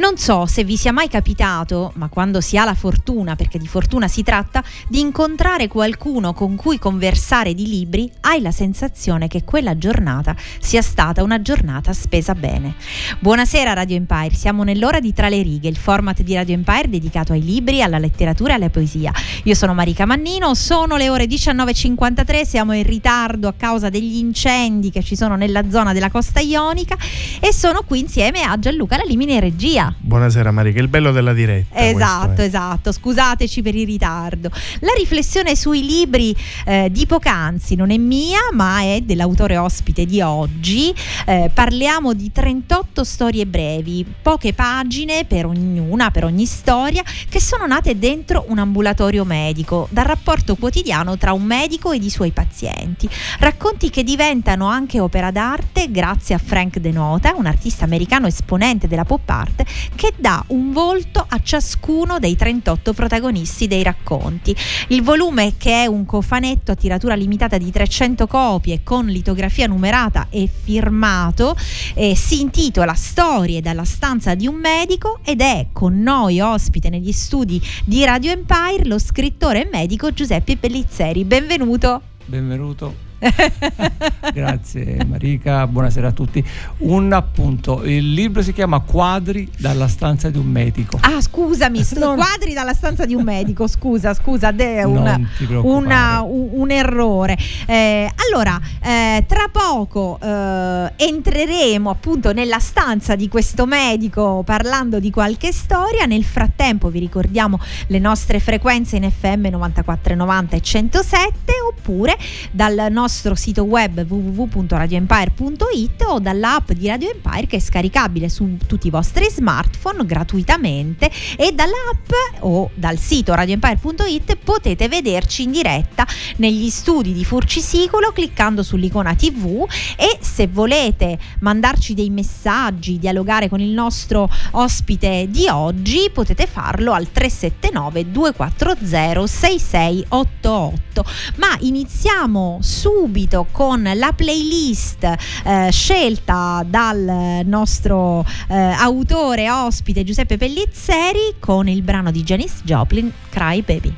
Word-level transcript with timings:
Non 0.00 0.16
so 0.16 0.46
se 0.46 0.64
vi 0.64 0.78
sia 0.78 0.92
mai 0.92 1.08
capitato, 1.08 1.92
ma 1.96 2.08
quando 2.08 2.40
si 2.40 2.56
ha 2.56 2.64
la 2.64 2.72
fortuna, 2.72 3.36
perché 3.36 3.58
di 3.58 3.66
fortuna 3.66 4.08
si 4.08 4.22
tratta, 4.22 4.64
di 4.88 4.98
incontrare 4.98 5.68
qualcuno 5.68 6.32
con 6.32 6.56
cui 6.56 6.78
conversare 6.78 7.52
di 7.52 7.68
libri, 7.68 8.10
hai 8.20 8.40
la 8.40 8.50
sensazione 8.50 9.28
che 9.28 9.44
quella 9.44 9.76
giornata 9.76 10.34
sia 10.58 10.80
stata 10.80 11.22
una 11.22 11.42
giornata 11.42 11.92
spesa 11.92 12.34
bene. 12.34 12.76
Buonasera 13.18 13.74
Radio 13.74 13.96
Empire, 13.96 14.34
siamo 14.34 14.62
nell'ora 14.62 15.00
di 15.00 15.12
Tra 15.12 15.28
le 15.28 15.42
righe, 15.42 15.68
il 15.68 15.76
format 15.76 16.22
di 16.22 16.34
Radio 16.34 16.54
Empire 16.54 16.88
dedicato 16.88 17.34
ai 17.34 17.44
libri, 17.44 17.82
alla 17.82 17.98
letteratura 17.98 18.52
e 18.52 18.56
alla 18.56 18.70
poesia. 18.70 19.12
Io 19.44 19.54
sono 19.54 19.74
Marica 19.74 20.06
Mannino, 20.06 20.54
sono 20.54 20.96
le 20.96 21.10
ore 21.10 21.26
19.53, 21.26 22.46
siamo 22.46 22.72
in 22.72 22.84
ritardo 22.84 23.48
a 23.48 23.54
causa 23.54 23.90
degli 23.90 24.16
incendi 24.16 24.90
che 24.90 25.02
ci 25.02 25.14
sono 25.14 25.36
nella 25.36 25.68
zona 25.68 25.92
della 25.92 26.10
costa 26.10 26.40
ionica 26.40 26.96
e 27.38 27.52
sono 27.52 27.82
qui 27.82 27.98
insieme 27.98 28.40
a 28.40 28.58
Gianluca 28.58 28.96
Lalimine 28.96 29.34
in 29.34 29.40
regia. 29.40 29.89
Buonasera 29.98 30.50
Marica, 30.50 30.80
il 30.80 30.88
bello 30.88 31.12
della 31.12 31.32
diretta. 31.32 31.78
Esatto, 31.78 32.42
esatto, 32.42 32.92
scusateci 32.92 33.62
per 33.62 33.74
il 33.74 33.86
ritardo. 33.86 34.50
La 34.80 34.92
riflessione 34.96 35.56
sui 35.56 35.84
libri 35.84 36.34
eh, 36.64 36.88
di 36.90 37.06
poc'anzi 37.06 37.74
non 37.74 37.90
è 37.90 37.96
mia, 37.96 38.38
ma 38.52 38.80
è 38.80 39.00
dell'autore 39.02 39.56
ospite 39.56 40.04
di 40.04 40.20
oggi. 40.20 40.94
Eh, 41.26 41.50
parliamo 41.52 42.12
di 42.12 42.30
38 42.32 43.04
storie 43.04 43.46
brevi, 43.46 44.04
poche 44.22 44.52
pagine 44.52 45.24
per 45.24 45.46
ognuna, 45.46 46.10
per 46.10 46.24
ogni 46.24 46.46
storia, 46.46 47.02
che 47.28 47.40
sono 47.40 47.66
nate 47.66 47.98
dentro 47.98 48.44
un 48.48 48.58
ambulatorio 48.58 49.24
medico, 49.24 49.88
dal 49.90 50.04
rapporto 50.04 50.56
quotidiano 50.56 51.16
tra 51.16 51.32
un 51.32 51.42
medico 51.42 51.92
ed 51.92 52.02
i 52.02 52.10
suoi 52.10 52.30
pazienti. 52.30 53.08
Racconti 53.38 53.90
che 53.90 54.02
diventano 54.02 54.66
anche 54.66 55.00
opera 55.00 55.30
d'arte 55.30 55.90
grazie 55.90 56.34
a 56.34 56.38
Frank 56.38 56.78
Denota, 56.78 57.34
un 57.36 57.46
artista 57.46 57.84
americano 57.84 58.26
esponente 58.26 58.88
della 58.88 59.04
pop 59.04 59.28
art 59.28 59.62
che 59.94 60.12
dà 60.16 60.42
un 60.48 60.72
volto 60.72 61.24
a 61.26 61.40
ciascuno 61.42 62.18
dei 62.18 62.36
38 62.36 62.92
protagonisti 62.92 63.66
dei 63.66 63.82
racconti. 63.82 64.54
Il 64.88 65.02
volume, 65.02 65.54
che 65.56 65.82
è 65.82 65.86
un 65.86 66.04
cofanetto 66.06 66.72
a 66.72 66.74
tiratura 66.74 67.14
limitata 67.14 67.58
di 67.58 67.70
300 67.70 68.26
copie 68.26 68.80
con 68.82 69.06
litografia 69.06 69.66
numerata 69.66 70.26
e 70.30 70.48
firmato, 70.48 71.56
eh, 71.94 72.14
si 72.14 72.40
intitola 72.40 72.94
Storie 72.94 73.60
dalla 73.60 73.84
stanza 73.84 74.34
di 74.34 74.46
un 74.46 74.56
medico 74.56 75.18
ed 75.24 75.40
è 75.40 75.66
con 75.72 76.00
noi 76.00 76.40
ospite 76.40 76.88
negli 76.88 77.12
studi 77.12 77.60
di 77.84 78.04
Radio 78.04 78.30
Empire 78.30 78.84
lo 78.84 78.98
scrittore 78.98 79.66
e 79.66 79.68
medico 79.70 80.12
Giuseppe 80.12 80.56
Pellizzeri. 80.56 81.24
Benvenuto. 81.24 82.02
Benvenuto. 82.24 83.09
Grazie 84.32 85.04
Marica, 85.04 85.66
buonasera 85.66 86.08
a 86.08 86.12
tutti. 86.12 86.42
Un 86.78 87.12
appunto, 87.12 87.84
il 87.84 88.14
libro 88.14 88.40
si 88.40 88.54
chiama 88.54 88.80
Quadri 88.80 89.50
dalla 89.58 89.88
stanza 89.88 90.30
di 90.30 90.38
un 90.38 90.46
medico. 90.46 90.98
Ah, 91.02 91.20
scusami, 91.20 91.84
non... 91.96 92.16
quadri 92.16 92.54
dalla 92.54 92.72
stanza 92.72 93.04
di 93.04 93.14
un 93.14 93.22
medico, 93.22 93.66
scusa, 93.66 94.14
scusa, 94.14 94.54
è 94.56 94.82
un, 94.84 95.26
un, 95.62 96.48
un, 96.52 96.70
errore. 96.70 97.36
Eh, 97.66 98.10
allora, 98.28 98.58
eh, 98.82 99.24
tra 99.26 99.48
poco 99.52 100.18
eh, 100.20 100.92
entreremo 100.96 101.90
appunto 101.90 102.32
nella 102.32 102.58
stanza 102.58 103.16
di 103.16 103.28
questo 103.28 103.66
medico 103.66 104.42
parlando 104.46 104.98
di 104.98 105.10
qualche 105.10 105.52
storia. 105.52 106.06
Nel 106.06 106.24
frattempo 106.24 106.88
vi 106.88 107.00
ricordiamo 107.00 107.58
le 107.88 107.98
nostre 107.98 108.40
frequenze 108.40 108.96
in 108.96 109.10
FM 109.10 109.48
9490 109.48 110.56
e 110.56 110.60
107 110.60 111.52
oppure 111.70 112.16
dal 112.50 112.86
nostro 112.90 113.08
nostro 113.10 113.34
sito 113.34 113.64
web 113.64 114.06
www.radioempire.it 114.08 116.04
o 116.06 116.20
dall'app 116.20 116.70
di 116.70 116.86
Radio 116.86 117.10
Empire 117.10 117.48
che 117.48 117.56
è 117.56 117.58
scaricabile 117.58 118.28
su 118.28 118.56
tutti 118.68 118.86
i 118.86 118.90
vostri 118.90 119.28
smartphone 119.28 120.06
gratuitamente 120.06 121.10
e 121.36 121.50
dall'app 121.50 122.08
o 122.40 122.70
dal 122.72 122.98
sito 122.98 123.34
radioempire.it 123.34 124.36
potete 124.36 124.86
vederci 124.86 125.42
in 125.42 125.50
diretta 125.50 126.06
negli 126.36 126.70
studi 126.70 127.12
di 127.12 127.24
Furcisicolo 127.24 128.12
cliccando 128.12 128.62
sull'icona 128.62 129.16
TV 129.16 129.66
e 129.96 130.18
se 130.20 130.46
volete 130.46 131.18
mandarci 131.40 131.94
dei 131.94 132.10
messaggi, 132.10 133.00
dialogare 133.00 133.48
con 133.48 133.58
il 133.58 133.72
nostro 133.72 134.30
ospite 134.52 135.26
di 135.28 135.48
oggi 135.48 136.08
potete 136.14 136.46
farlo 136.46 136.92
al 136.92 137.10
379 137.10 138.12
240 138.12 139.26
6688. 139.26 141.04
Ma 141.36 141.56
iniziamo 141.60 142.58
su 142.60 142.99
subito 143.00 143.46
con 143.50 143.90
la 143.94 144.12
playlist 144.12 145.04
eh, 145.44 145.68
scelta 145.70 146.62
dal 146.66 147.40
nostro 147.46 148.22
eh, 148.46 148.54
autore 148.54 149.50
ospite 149.50 150.04
Giuseppe 150.04 150.36
Pellizzeri 150.36 151.36
con 151.38 151.66
il 151.66 151.80
brano 151.80 152.10
di 152.10 152.22
Janice 152.22 152.56
Joplin 152.62 153.10
Cry 153.30 153.62
Baby. 153.62 153.94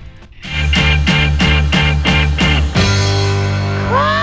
you're 3.92 4.21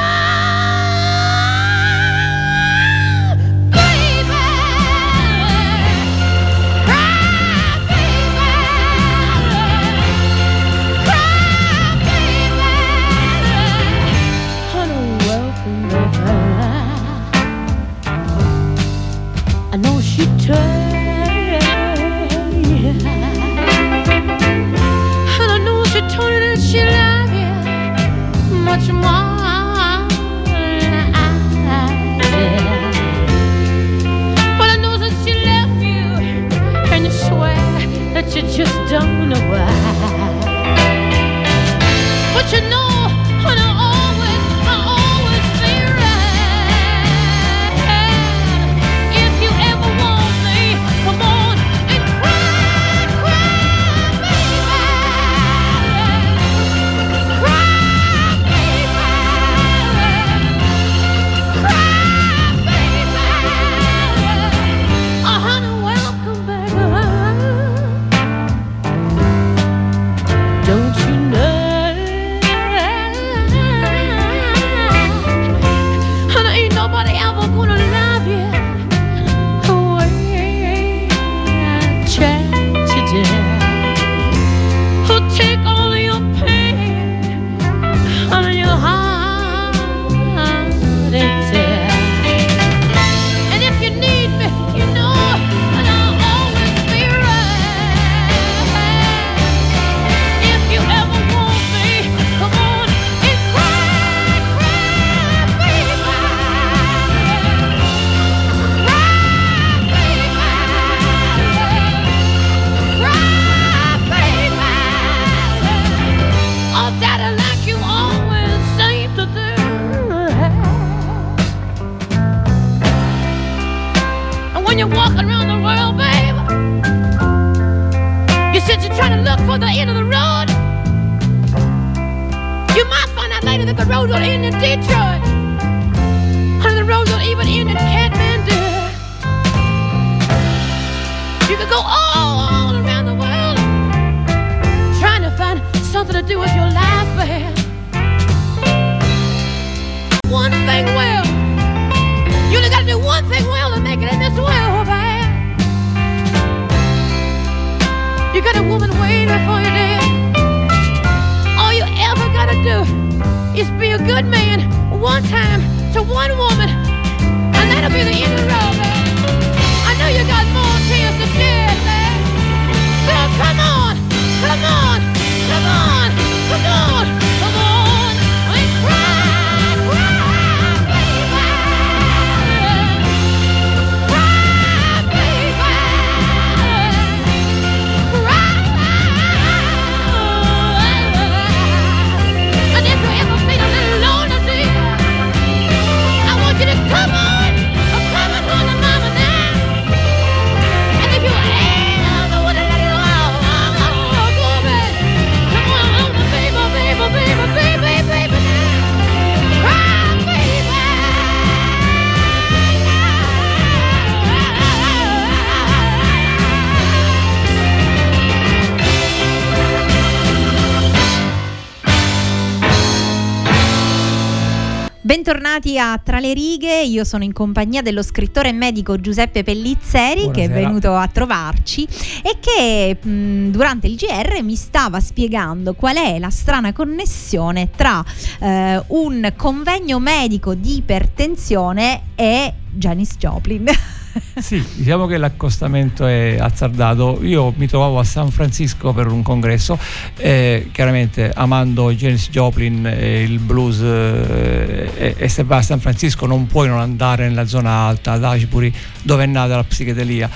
Bentornati 225.59 225.77
a 225.77 225.99
Tra 226.01 226.19
le 226.19 226.33
righe, 226.33 226.83
io 226.83 227.03
sono 227.03 227.25
in 227.25 227.33
compagnia 227.33 227.81
dello 227.81 228.01
scrittore 228.01 228.49
e 228.49 228.51
medico 228.53 228.97
Giuseppe 228.97 229.43
Pellizzeri 229.43 230.31
che 230.31 230.43
è 230.43 230.47
Buonasera. 230.47 230.67
venuto 230.67 230.95
a 230.95 231.07
trovarci 231.07 231.85
e 232.23 232.37
che 232.39 232.97
mh, 233.01 233.49
durante 233.49 233.87
il 233.87 233.95
GR 233.95 234.41
mi 234.41 234.55
stava 234.55 235.01
spiegando 235.01 235.73
qual 235.73 235.97
è 235.97 236.17
la 236.17 236.29
strana 236.29 236.71
connessione 236.71 237.69
tra 237.75 238.03
eh, 238.39 238.81
un 238.87 239.33
convegno 239.35 239.99
medico 239.99 240.53
di 240.53 240.77
ipertensione 240.77 242.03
e 242.15 242.53
Janis 242.71 243.17
Joplin. 243.17 243.65
Sì, 244.39 244.63
diciamo 244.75 245.05
che 245.05 245.17
l'accostamento 245.17 246.05
è 246.05 246.37
azzardato. 246.39 247.19
Io 247.23 247.53
mi 247.57 247.67
trovavo 247.67 247.99
a 247.99 248.03
San 248.03 248.31
Francisco 248.31 248.93
per 248.93 249.07
un 249.07 249.21
congresso, 249.21 249.77
eh, 250.17 250.69
chiaramente 250.71 251.31
amando 251.33 251.91
Janis 251.91 252.29
Joplin 252.29 252.85
e 252.85 253.23
il 253.23 253.39
blues 253.39 253.81
eh, 253.81 255.15
e, 255.17 255.29
se 255.29 255.43
vai 255.43 255.59
a 255.59 255.61
San 255.61 255.79
Francisco 255.79 256.25
non 256.25 256.47
puoi 256.47 256.67
non 256.67 256.79
andare 256.79 257.27
nella 257.27 257.45
zona 257.45 257.71
alta, 257.71 258.13
ad 258.13 258.23
Ashbury, 258.23 258.71
dove 259.03 259.23
è 259.23 259.27
nata 259.27 259.55
la 259.55 259.63
psichedelia. 259.63 260.29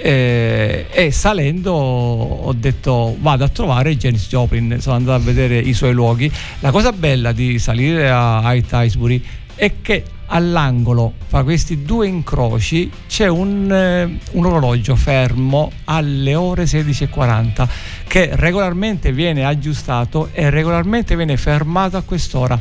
Eh, 0.00 0.86
e 0.92 1.10
salendo 1.10 1.72
ho 1.72 2.52
detto 2.52 3.16
vado 3.18 3.42
a 3.42 3.48
trovare 3.48 3.96
Janis 3.96 4.28
Joplin, 4.28 4.76
sono 4.80 4.94
andato 4.94 5.20
a 5.20 5.24
vedere 5.24 5.58
i 5.58 5.72
suoi 5.72 5.92
luoghi. 5.92 6.30
La 6.60 6.70
cosa 6.70 6.92
bella 6.92 7.32
di 7.32 7.58
salire 7.58 8.08
a 8.08 8.38
Haight 8.38 8.72
Ashbury 8.72 9.22
è 9.56 9.72
che 9.82 10.04
all'angolo 10.28 11.12
fra 11.26 11.42
questi 11.42 11.82
due 11.82 12.06
incroci 12.06 12.90
c'è 13.06 13.26
un, 13.28 13.70
eh, 13.70 14.18
un 14.32 14.46
orologio 14.46 14.96
fermo 14.96 15.70
alle 15.84 16.34
ore 16.34 16.64
16.40 16.64 17.68
che 18.06 18.30
regolarmente 18.32 19.12
viene 19.12 19.44
aggiustato 19.44 20.30
e 20.32 20.50
regolarmente 20.50 21.16
viene 21.16 21.36
fermato 21.36 21.96
a 21.96 22.02
quest'ora 22.02 22.58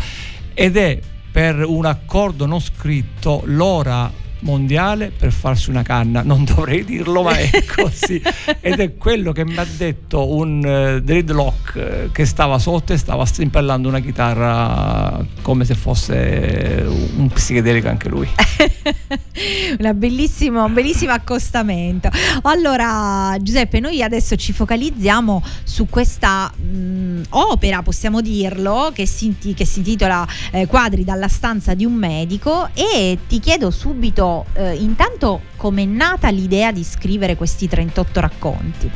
ed 0.54 0.78
è 0.78 1.00
per 1.32 1.64
un 1.66 1.86
accordo 1.86 2.46
non 2.46 2.60
scritto 2.60 3.42
l'ora 3.46 4.12
mondiale 4.40 5.12
per 5.18 5.32
farsi 5.32 5.70
una 5.70 5.84
canna. 5.84 6.22
Non 6.22 6.44
dovrei 6.44 6.84
dirlo 6.84 7.24
ma 7.24 7.38
è 7.38 7.64
così. 7.66 8.22
Ed 8.60 8.80
è 8.80 8.96
quello 8.96 9.32
che 9.32 9.46
mi 9.46 9.58
ha 9.58 9.66
detto 9.78 10.34
un 10.34 10.64
eh, 10.66 11.02
dreadlock 11.02 11.76
eh, 11.76 12.10
che 12.12 12.26
stava 12.26 12.60
sotto 12.60 12.94
e 12.94 12.98
stava 12.98 13.26
strimpellando 13.26 13.88
una 13.88 14.00
chitarra 14.00 15.26
come 15.42 15.66
se 15.66 15.76
fosse 15.76 16.86
un 17.16 17.30
psichedelico 17.30 17.88
anche 17.88 18.10
lui. 18.10 18.28
Una 19.78 19.94
bellissimo, 19.94 20.64
un 20.64 20.74
bellissimo 20.74 21.12
accostamento. 21.12 22.10
Allora, 22.44 23.36
Giuseppe, 23.40 23.80
noi 23.80 24.02
adesso 24.02 24.36
ci 24.36 24.52
focalizziamo 24.52 25.44
su 25.64 25.88
questa 25.90 26.52
mh, 26.52 27.26
opera, 27.30 27.84
possiamo 27.84 28.22
dirlo, 28.22 28.92
che 28.94 29.06
si, 29.06 29.36
che 29.56 29.66
si 29.66 29.80
intitola 29.80 30.28
eh, 30.52 30.66
Quadri 30.66 31.04
dalla 31.04 31.28
stanza 31.28 31.74
di 31.74 31.86
un 31.86 31.94
medico 31.94 32.70
e 32.74 33.20
ti 33.28 33.40
chiedo 33.40 33.70
subito, 33.70 34.27
eh, 34.54 34.74
intanto, 34.76 35.42
com'è 35.56 35.86
nata 35.86 36.30
l'idea 36.30 36.72
di 36.72 36.84
scrivere 36.84 37.36
questi 37.36 37.68
38 37.68 38.20
racconti? 38.20 38.90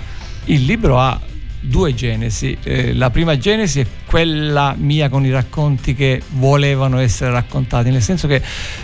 Il 0.45 0.65
libro 0.65 0.99
ha 0.99 1.19
due 1.61 1.93
genesi. 1.93 2.57
Eh, 2.63 2.93
la 2.93 3.09
prima 3.11 3.37
genesi 3.37 3.79
è 3.81 3.85
quella 4.05 4.75
mia 4.77 5.09
con 5.09 5.23
i 5.25 5.31
racconti 5.31 5.93
che 5.93 6.21
volevano 6.29 6.99
essere 6.99 7.31
raccontati, 7.31 7.91
nel 7.91 8.01
senso 8.01 8.27
che 8.27 8.41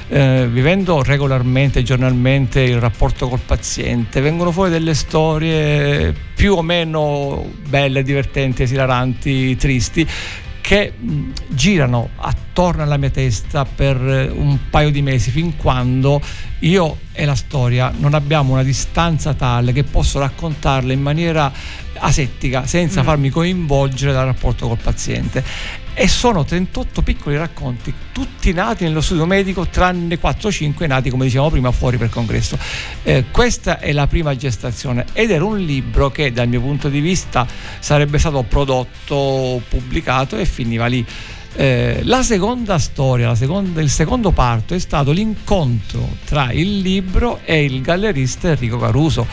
eh, 0.10 0.48
vivendo 0.50 1.02
regolarmente, 1.02 1.84
giornalmente 1.84 2.62
il 2.62 2.80
rapporto 2.80 3.28
col 3.28 3.42
paziente, 3.46 4.22
vengono 4.22 4.52
fuori 4.52 4.70
delle 4.70 4.94
storie 4.94 6.14
più 6.36 6.54
o 6.54 6.62
meno 6.62 7.52
belle, 7.68 8.04
divertenti, 8.04 8.64
esilaranti, 8.64 9.56
tristi 9.56 10.08
che 10.68 10.92
mh, 10.92 11.32
girano 11.48 12.10
attorno 12.18 12.84
alla 12.84 12.98
mia 12.98 13.10
testa 13.10 13.64
per 13.64 13.96
eh, 13.96 14.28
un 14.28 14.70
paio 14.70 14.92
di 14.92 15.02
mesi 15.02 15.32
fin 15.32 15.56
quando 15.56 16.22
io 16.60 16.98
e 17.14 17.24
la 17.24 17.36
storia 17.36 17.94
non 17.98 18.14
abbiamo 18.14 18.52
una 18.52 18.64
distanza 18.64 19.34
tale 19.34 19.72
che 19.72 19.86
posso 19.86 20.20
raccontarla 20.20 20.92
in 20.92 21.02
maniera 21.02 21.50
asettica 22.00 22.66
senza 22.66 23.02
Mm. 23.02 23.06
farmi 23.06 23.30
coinvolgere 23.30 24.12
dal 24.12 24.26
rapporto 24.26 24.68
col 24.68 24.78
paziente 24.78 25.42
e 26.00 26.08
sono 26.08 26.46
38 26.46 27.02
piccoli 27.02 27.38
racconti 27.38 27.92
tutti 28.12 28.54
nati 28.54 28.84
nello 28.84 29.02
studio 29.02 29.26
medico 29.26 29.66
tranne 29.68 30.20
4 30.20 30.48
o 30.48 30.52
5 30.52 30.86
nati 30.86 31.10
come 31.10 31.26
dicevamo 31.26 31.50
prima 31.50 31.72
fuori 31.72 31.98
per 31.98 32.10
congresso 32.10 32.56
Eh, 33.02 33.26
questa 33.32 33.80
è 33.80 33.92
la 33.94 34.06
prima 34.06 34.36
gestazione 34.36 35.06
ed 35.14 35.32
era 35.32 35.44
un 35.44 35.58
libro 35.58 36.12
che 36.12 36.32
dal 36.32 36.48
mio 36.48 36.62
punto 36.62 36.88
di 36.88 37.00
vista 37.00 37.48
sarebbe 37.80 38.20
stato 38.20 38.44
prodotto 38.44 39.60
pubblicato 39.68 40.38
e 40.38 40.46
finiva 40.46 40.86
lì 40.86 41.04
Eh, 41.60 42.02
la 42.04 42.22
seconda 42.22 42.78
storia, 42.78 43.30
la 43.30 43.36
seconda- 43.36 43.82
il 43.82 43.90
secondo 43.90 44.30
parto 44.30 44.76
è 44.76 44.80
stato 44.80 45.10
l'incontro 45.12 46.18
tra 46.26 46.52
il 46.52 46.78
libro 46.78 47.40
e 47.44 47.64
il 47.64 47.82
gallerista 47.82 48.50
Enrico 48.50 48.78
Caruso. 48.78 49.26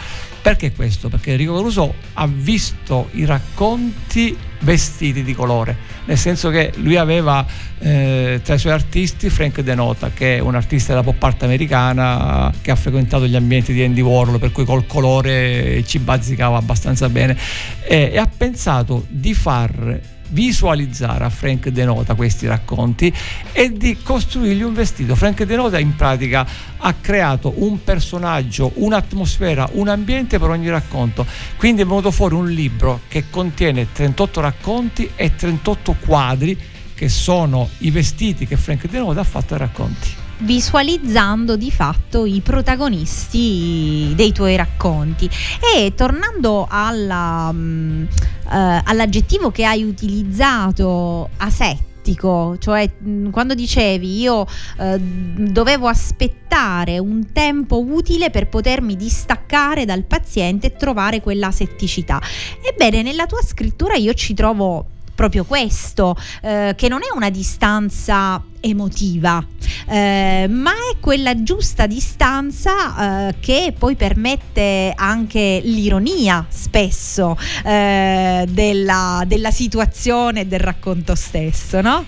Perché 0.44 0.72
questo? 0.72 1.08
Perché 1.08 1.30
Enrico 1.30 1.54
Caruso 1.54 1.94
ha 2.12 2.26
visto 2.26 3.08
i 3.12 3.24
racconti 3.24 4.36
vestiti 4.58 5.22
di 5.22 5.32
colore, 5.32 5.74
nel 6.04 6.18
senso 6.18 6.50
che 6.50 6.70
lui 6.76 6.96
aveva 6.96 7.46
eh, 7.78 8.42
tra 8.44 8.52
i 8.52 8.58
suoi 8.58 8.74
artisti 8.74 9.30
Frank 9.30 9.62
Denota, 9.62 10.10
che 10.12 10.36
è 10.36 10.40
un 10.40 10.54
artista 10.54 10.92
della 10.92 11.02
pop 11.02 11.22
art 11.22 11.44
americana 11.44 12.52
che 12.60 12.70
ha 12.70 12.76
frequentato 12.76 13.26
gli 13.26 13.36
ambienti 13.36 13.72
di 13.72 13.82
Andy 13.82 14.02
Warhol, 14.02 14.38
per 14.38 14.52
cui 14.52 14.66
col 14.66 14.84
colore 14.84 15.82
ci 15.86 15.98
bazzicava 15.98 16.58
abbastanza 16.58 17.08
bene, 17.08 17.38
e- 17.80 18.10
e 18.12 18.18
ha 18.18 18.28
pensato 18.28 19.06
di 19.08 19.32
far 19.32 19.98
visualizzare 20.34 21.24
a 21.24 21.30
Frank 21.30 21.68
Denota 21.68 22.14
questi 22.14 22.46
racconti 22.46 23.10
e 23.52 23.72
di 23.72 23.96
costruirgli 24.02 24.62
un 24.62 24.74
vestito. 24.74 25.14
Frank 25.14 25.44
Denota 25.44 25.78
in 25.78 25.94
pratica 25.94 26.46
ha 26.76 26.94
creato 27.00 27.54
un 27.56 27.82
personaggio, 27.82 28.72
un'atmosfera, 28.74 29.70
un 29.72 29.88
ambiente 29.88 30.38
per 30.38 30.50
ogni 30.50 30.68
racconto. 30.68 31.24
Quindi 31.56 31.82
è 31.82 31.86
venuto 31.86 32.10
fuori 32.10 32.34
un 32.34 32.50
libro 32.50 33.00
che 33.08 33.30
contiene 33.30 33.92
38 33.92 34.40
racconti 34.40 35.10
e 35.14 35.34
38 35.34 35.96
quadri 36.04 36.58
che 36.94 37.08
sono 37.08 37.68
i 37.78 37.90
vestiti 37.90 38.46
che 38.46 38.56
Frank 38.56 38.88
Denota 38.88 39.20
ha 39.20 39.24
fatto 39.24 39.54
ai 39.54 39.60
racconti. 39.60 40.23
Visualizzando 40.44 41.56
di 41.56 41.70
fatto 41.70 42.24
i 42.24 42.40
protagonisti 42.40 44.12
dei 44.14 44.32
tuoi 44.32 44.56
racconti. 44.56 45.28
E 45.76 45.94
tornando 45.94 46.66
alla, 46.68 47.48
um, 47.50 48.06
uh, 48.06 48.80
all'aggettivo 48.84 49.50
che 49.50 49.64
hai 49.64 49.82
utilizzato, 49.82 51.30
asettico, 51.38 52.56
cioè 52.58 52.88
mh, 52.98 53.30
quando 53.30 53.54
dicevi 53.54 54.20
io 54.20 54.46
eh, 54.78 55.00
dovevo 55.00 55.88
aspettare 55.88 56.98
un 56.98 57.32
tempo 57.32 57.80
utile 57.82 58.28
per 58.28 58.48
potermi 58.48 58.94
distaccare 58.94 59.86
dal 59.86 60.04
paziente 60.04 60.66
e 60.66 60.76
trovare 60.76 61.22
quella 61.22 61.50
setticità. 61.50 62.20
Ebbene, 62.62 63.02
nella 63.02 63.24
tua 63.26 63.40
scrittura 63.42 63.94
io 63.94 64.12
ci 64.12 64.34
trovo 64.34 64.86
proprio 65.14 65.44
questo, 65.44 66.16
eh, 66.42 66.74
che 66.76 66.88
non 66.88 67.00
è 67.00 67.14
una 67.14 67.30
distanza 67.30 68.42
emotiva, 68.60 69.44
eh, 69.88 70.46
ma 70.48 70.70
è 70.70 70.98
quella 70.98 71.42
giusta 71.42 71.86
distanza 71.86 73.28
eh, 73.28 73.34
che 73.38 73.74
poi 73.78 73.94
permette 73.94 74.92
anche 74.94 75.60
l'ironia 75.62 76.46
spesso 76.48 77.36
eh, 77.64 78.46
della, 78.48 79.22
della 79.26 79.50
situazione 79.50 80.40
e 80.40 80.46
del 80.46 80.60
racconto 80.60 81.14
stesso, 81.14 81.80
no? 81.80 82.04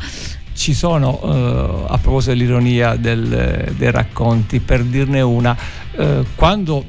ci 0.57 0.73
sono, 0.73 1.21
eh, 1.23 1.93
a 1.93 1.99
proposito 1.99 2.33
dell'ironia 2.33 2.97
del, 2.97 3.75
dei 3.77 3.91
racconti, 3.91 4.59
per 4.61 4.83
dirne 4.83 5.21
una, 5.21 5.55
eh, 5.93 6.25
quando 6.35 6.85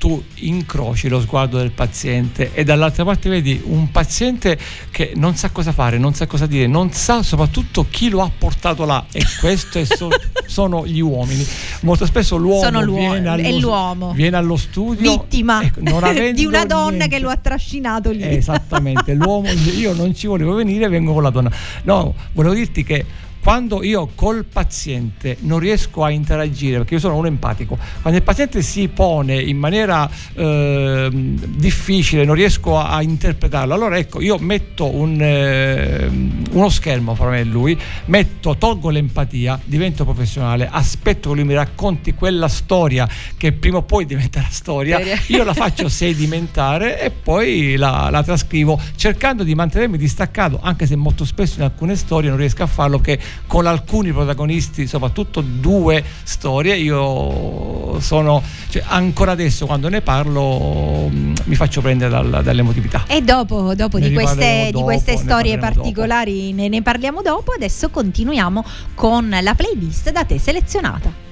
tu 0.00 0.24
incroci 0.36 1.08
lo 1.08 1.20
sguardo 1.20 1.58
del 1.58 1.72
paziente 1.72 2.52
e 2.54 2.64
dall'altra 2.64 3.04
parte 3.04 3.28
vedi 3.28 3.60
un 3.66 3.90
paziente 3.90 4.58
che 4.90 5.12
non 5.16 5.36
sa 5.36 5.50
cosa 5.50 5.72
fare, 5.72 5.98
non 5.98 6.14
sa 6.14 6.26
cosa 6.26 6.46
dire, 6.46 6.66
non 6.66 6.90
sa 6.90 7.22
soprattutto 7.22 7.84
chi 7.90 8.08
lo 8.08 8.22
ha 8.22 8.30
portato 8.36 8.86
là 8.86 9.04
e 9.12 9.22
questo 9.38 9.84
so, 9.84 10.08
sono 10.46 10.86
gli 10.86 11.00
uomini. 11.00 11.46
Molto 11.82 12.06
spesso 12.06 12.38
l'uomo, 12.38 12.82
viene, 12.82 13.28
allo, 13.28 14.12
viene 14.14 14.38
allo 14.38 14.56
studio 14.56 15.18
vittima 15.18 15.62
ecco, 15.64 15.80
di 16.32 16.46
una 16.46 16.64
donna 16.64 16.88
niente. 16.88 17.08
che 17.08 17.18
lo 17.18 17.28
ha 17.28 17.36
trascinato 17.36 18.10
lì. 18.10 18.22
Esattamente, 18.22 19.12
l'uomo 19.12 19.50
io 19.50 19.92
non 19.92 20.14
ci 20.14 20.26
volevo 20.26 20.54
venire, 20.54 20.88
vengo 20.88 21.12
con 21.12 21.22
la 21.22 21.30
donna. 21.30 21.52
No, 21.82 22.14
volevo 22.32 22.54
dirti 22.54 22.84
che 22.84 23.04
quando 23.42 23.82
io 23.82 24.10
col 24.14 24.44
paziente 24.44 25.36
non 25.40 25.58
riesco 25.58 26.04
a 26.04 26.10
interagire, 26.10 26.78
perché 26.78 26.94
io 26.94 27.00
sono 27.00 27.16
uno 27.16 27.26
empatico, 27.26 27.78
quando 28.00 28.18
il 28.18 28.24
paziente 28.24 28.62
si 28.62 28.88
pone 28.88 29.40
in 29.40 29.56
maniera 29.56 30.08
eh, 30.34 31.08
difficile, 31.10 32.24
non 32.24 32.34
riesco 32.34 32.78
a, 32.78 32.90
a, 32.90 33.02
interpretarlo, 33.02 33.72
allora 33.72 33.96
ecco, 33.96 34.20
io 34.20 34.38
metto 34.38 34.94
un, 34.94 35.18
eh, 35.20 36.08
uno 36.50 36.68
schermo 36.68 37.14
fra 37.14 37.30
me 37.30 37.40
e 37.40 37.44
lui, 37.44 37.78
metto, 38.06 38.56
tolgo 38.56 38.90
l'empatia, 38.90 39.58
divento 39.64 40.04
professionale, 40.04 40.68
aspetto 40.70 41.30
che 41.30 41.36
lui 41.36 41.44
mi 41.44 41.54
racconti 41.54 42.14
quella 42.14 42.48
storia 42.48 43.08
che 43.36 43.52
prima 43.52 43.78
o 43.78 43.82
poi 43.82 44.04
diventerà 44.04 44.48
storia, 44.50 45.00
io 45.28 45.44
la 45.44 45.54
faccio 45.54 45.88
sedimentare 45.88 47.00
e 47.00 47.10
poi 47.10 47.76
la, 47.76 48.08
la 48.10 48.22
trascrivo 48.22 48.78
cercando 48.96 49.44
di 49.44 49.54
mantenermi 49.54 49.96
distaccato, 49.96 50.60
anche 50.62 50.86
se 50.86 50.94
molto 50.94 51.24
spesso 51.24 51.56
in 51.56 51.64
alcune 51.64 51.96
storie 51.96 52.28
non 52.28 52.38
riesco 52.38 52.62
a 52.62 52.66
farlo, 52.66 53.00
che 53.00 53.18
con 53.46 53.66
alcuni 53.66 54.12
protagonisti, 54.12 54.86
soprattutto 54.86 55.40
due 55.40 56.02
storie, 56.22 56.76
io 56.76 57.98
sono 58.00 58.42
cioè, 58.68 58.82
ancora 58.86 59.32
adesso 59.32 59.66
quando 59.66 59.88
ne 59.88 60.00
parlo 60.00 61.08
mm, 61.10 61.34
mi 61.44 61.54
faccio 61.54 61.80
prendere 61.80 62.10
dal, 62.10 62.42
dall'emotività. 62.42 63.04
E 63.06 63.22
dopo, 63.22 63.74
dopo 63.74 63.98
di, 63.98 64.12
queste, 64.12 64.70
dopo, 64.70 64.78
di 64.78 64.82
queste 64.84 65.16
storie 65.16 65.58
particolari 65.58 66.52
ne, 66.52 66.68
ne 66.68 66.82
parliamo 66.82 67.22
dopo, 67.22 67.52
adesso 67.52 67.90
continuiamo 67.90 68.64
con 68.94 69.36
la 69.40 69.54
playlist 69.54 70.10
da 70.10 70.24
te 70.24 70.38
selezionata. 70.38 71.28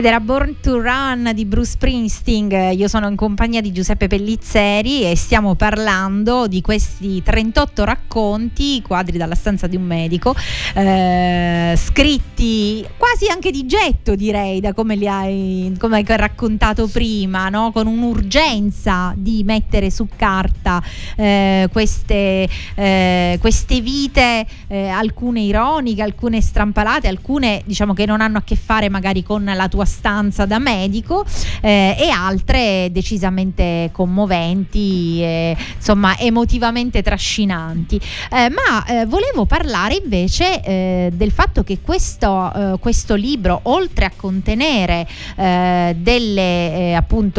Ed 0.00 0.06
era 0.06 0.18
Born 0.18 0.60
to 0.62 0.80
Run 0.80 1.30
di 1.34 1.44
Bruce 1.44 1.72
Springsteen. 1.72 2.72
Io 2.74 2.88
sono 2.88 3.06
in 3.06 3.16
compagnia 3.16 3.60
di 3.60 3.70
Giuseppe 3.70 4.06
Pellizzeri 4.06 5.04
e 5.04 5.14
stiamo 5.14 5.56
parlando 5.56 6.46
di 6.46 6.62
questi 6.62 7.22
38 7.22 7.84
racconti, 7.84 8.80
quadri 8.80 9.18
dalla 9.18 9.34
stanza 9.34 9.66
di 9.66 9.76
un 9.76 9.82
medico, 9.82 10.34
eh, 10.74 11.74
scritti 11.76 12.82
quasi 12.96 13.30
anche 13.30 13.50
di 13.50 13.66
getto 13.66 14.14
direi, 14.14 14.60
da 14.60 14.72
come 14.72 14.96
li 14.96 15.06
hai, 15.06 15.74
come 15.78 15.96
hai 15.96 16.04
raccontato 16.06 16.86
prima, 16.86 17.50
no? 17.50 17.70
con 17.70 17.86
un'urgenza 17.86 19.12
di 19.16 19.42
mettere 19.44 19.90
su 19.90 20.08
carta 20.16 20.82
eh, 21.16 21.68
queste, 21.70 22.48
eh, 22.74 23.36
queste, 23.38 23.80
vite, 23.82 24.46
eh, 24.68 24.88
alcune 24.88 25.40
ironiche, 25.40 26.00
alcune 26.00 26.40
strampalate, 26.40 27.06
alcune 27.06 27.62
diciamo 27.66 27.92
che 27.92 28.06
non 28.06 28.22
hanno 28.22 28.38
a 28.38 28.42
che 28.42 28.56
fare 28.56 28.88
magari 28.88 29.22
con 29.22 29.44
la 29.44 29.68
tua 29.68 29.88
stanza 29.90 30.46
da 30.46 30.58
medico 30.58 31.26
eh, 31.60 31.96
e 31.98 32.08
altre 32.08 32.88
decisamente 32.90 33.90
commoventi, 33.92 35.20
e, 35.20 35.56
insomma 35.76 36.16
emotivamente 36.18 37.02
trascinanti. 37.02 37.96
Eh, 37.96 38.48
ma 38.50 38.84
eh, 38.86 39.06
volevo 39.06 39.44
parlare 39.44 39.96
invece 40.02 40.62
eh, 40.62 41.10
del 41.12 41.32
fatto 41.32 41.62
che 41.64 41.78
questo, 41.82 42.52
eh, 42.54 42.78
questo, 42.78 43.14
libro, 43.14 43.60
oltre 43.64 44.04
a 44.04 44.12
contenere 44.14 45.06
eh, 45.36 45.96
delle, 45.98 46.94
appunto, 46.94 47.38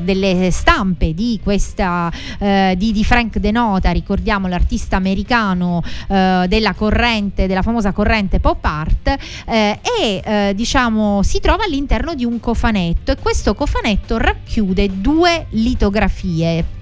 delle 0.00 0.50
stampe 0.52 1.12
di, 1.14 1.40
questa, 1.42 2.10
di, 2.76 2.92
di, 2.92 3.04
Frank 3.04 3.38
Denota, 3.38 3.90
ricordiamo 3.90 4.46
l'artista 4.46 4.96
americano 4.96 5.82
della 6.06 6.74
corrente, 6.74 7.46
della 7.46 7.62
famosa 7.62 7.92
corrente 7.92 8.38
pop 8.38 8.64
art, 8.64 9.16
e 9.46 10.52
diciamo 10.54 11.22
si 11.22 11.40
trova 11.40 11.66
all'interno 11.72 12.14
di 12.14 12.24
un 12.26 12.38
cofanetto 12.38 13.12
e 13.12 13.16
questo 13.16 13.54
cofanetto 13.54 14.18
racchiude 14.18 15.00
due 15.00 15.46
litografie 15.50 16.80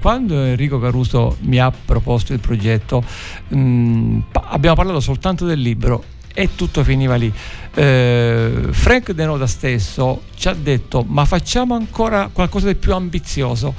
quando 0.00 0.44
Enrico 0.44 0.78
Caruso 0.78 1.38
mi 1.40 1.58
ha 1.58 1.72
proposto 1.72 2.32
il 2.32 2.38
progetto, 2.38 3.02
mh, 3.48 3.58
mm, 3.58 4.20
abbiamo 4.44 4.76
parlato 4.76 5.00
soltanto 5.00 5.44
del 5.44 5.60
libro 5.60 6.04
e 6.32 6.50
tutto 6.54 6.84
finiva 6.84 7.16
lì. 7.16 7.32
Eh, 7.74 8.68
Frank 8.70 9.10
De 9.10 9.24
Nota 9.24 9.48
stesso 9.48 10.22
ci 10.36 10.46
ha 10.46 10.54
detto: 10.54 11.04
Ma 11.04 11.24
facciamo 11.24 11.74
ancora 11.74 12.30
qualcosa 12.32 12.68
di 12.68 12.76
più 12.76 12.94
ambizioso 12.94 13.74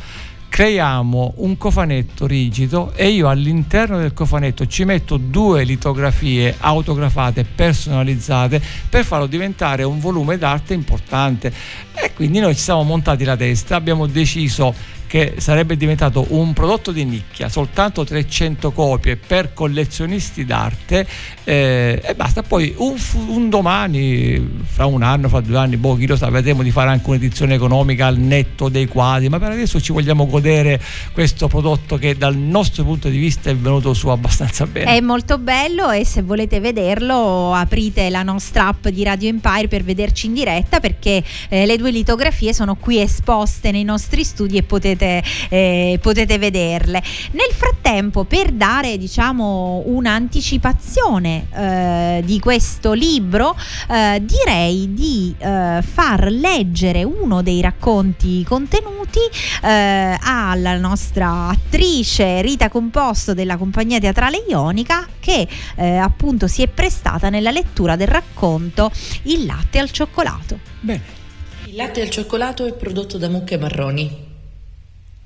creiamo 0.49 1.35
un 1.37 1.55
cofanetto 1.57 2.25
rigido 2.25 2.91
e 2.95 3.09
io 3.09 3.29
all'interno 3.29 3.97
del 3.97 4.13
cofanetto 4.13 4.67
ci 4.67 4.83
metto 4.83 5.15
due 5.17 5.63
litografie 5.63 6.55
autografate 6.57 7.45
personalizzate 7.45 8.61
per 8.89 9.05
farlo 9.05 9.27
diventare 9.27 9.83
un 9.83 9.99
volume 9.99 10.37
d'arte 10.37 10.73
importante. 10.73 11.53
E 11.93 12.13
quindi 12.13 12.39
noi 12.39 12.55
ci 12.55 12.61
siamo 12.61 12.83
montati 12.83 13.23
la 13.23 13.37
testa 13.37 13.75
abbiamo 13.75 14.07
deciso 14.07 14.73
che 15.09 15.37
sarebbe 15.39 15.75
diventato 15.75 16.27
un 16.29 16.53
prodotto 16.53 16.91
di 16.91 17.03
nicchia, 17.03 17.49
soltanto 17.49 18.03
300 18.03 18.71
copie 18.71 19.17
per 19.17 19.55
collezionisti 19.55 20.45
d'arte 20.45 21.07
eh, 21.43 21.99
e 22.05 22.13
basta. 22.13 22.43
Poi 22.43 22.75
un, 22.77 22.95
un, 23.27 23.49
domani, 23.49 24.61
fra 24.65 24.85
un 24.85 25.01
anno, 25.01 25.27
fra 25.27 25.41
due 25.41 25.57
anni, 25.57 25.77
boh, 25.77 25.95
chi 25.95 26.05
lo 26.05 26.15
sa, 26.15 26.29
vedremo 26.29 26.61
di 26.61 26.69
fare 26.69 26.91
anche 26.91 27.09
un'edizione 27.09 27.55
economica 27.55 28.05
al 28.05 28.19
netto 28.19 28.69
dei 28.69 28.85
quadri, 28.85 29.29
ma 29.29 29.39
per 29.39 29.53
adesso 29.53 29.81
ci 29.81 29.91
vogliamo 29.91 30.27
godere 30.27 30.79
questo 31.11 31.47
prodotto 31.47 31.97
che 31.97 32.15
dal 32.15 32.37
nostro 32.37 32.83
punto 32.83 33.09
di 33.09 33.17
vista 33.17 33.49
è 33.49 33.55
venuto 33.55 33.95
su 33.95 34.09
abbastanza 34.09 34.67
bene. 34.67 34.95
È 34.95 35.01
molto 35.01 35.39
bello 35.39 35.89
e 35.89 36.05
se 36.05 36.21
volete 36.21 36.59
vederlo 36.59 37.51
aprite 37.51 38.11
la 38.11 38.21
nostra 38.21 38.67
app 38.67 38.87
di 38.89 39.03
Radio 39.03 39.29
Empire 39.29 39.67
per 39.67 39.83
vederci 39.83 40.27
in 40.27 40.33
diretta 40.33 40.79
perché 40.79 41.23
eh, 41.49 41.65
le 41.65 41.77
due 41.77 41.89
litografie 41.89 42.53
sono 42.53 42.75
qui 42.75 43.01
esposte 43.01 43.71
nei 43.71 43.83
nostri 43.83 44.23
studi 44.23 44.57
e 44.57 44.61
potete 44.61 44.97
potete, 44.99 45.23
eh, 45.49 45.97
potete 46.01 46.37
vederle. 46.37 47.01
Nel 47.31 47.51
frattempo, 47.51 48.25
per 48.25 48.51
dare 48.51 48.97
diciamo 48.97 49.83
un'anticipazione 49.85 51.47
eh, 51.53 52.21
di 52.25 52.39
questo 52.39 52.91
libro, 52.91 53.55
eh, 53.89 54.21
direi 54.21 54.93
di 54.93 55.33
eh, 55.37 55.81
far 55.81 56.27
leggere 56.29 57.03
uno 57.03 57.41
dei 57.41 57.61
racconti 57.61 58.43
contenuti 58.43 59.19
eh, 59.63 60.17
alla 60.19 60.77
nostra 60.77 61.47
attrice 61.47 62.41
Rita 62.41 62.69
Composto 62.69 63.33
della 63.33 63.57
compagnia 63.57 63.99
teatrale 63.99 64.43
Ionica 64.47 65.07
che 65.19 65.47
eh, 65.75 65.97
appunto 65.97 66.47
si 66.47 66.61
è 66.61 66.67
prestata 66.67 67.29
nella 67.29 67.51
lettura 67.51 67.95
del 67.95 68.07
racconto 68.07 68.91
Il 69.23 69.45
latte 69.45 69.79
al 69.79 69.91
cioccolato. 69.91 70.59
Bene. 70.81 71.17
Il 71.65 71.75
latte 71.75 72.01
al 72.01 72.09
cioccolato 72.09 72.65
è 72.65 72.73
prodotto 72.73 73.17
da 73.17 73.29
mucche 73.29 73.57
marroni, 73.57 74.28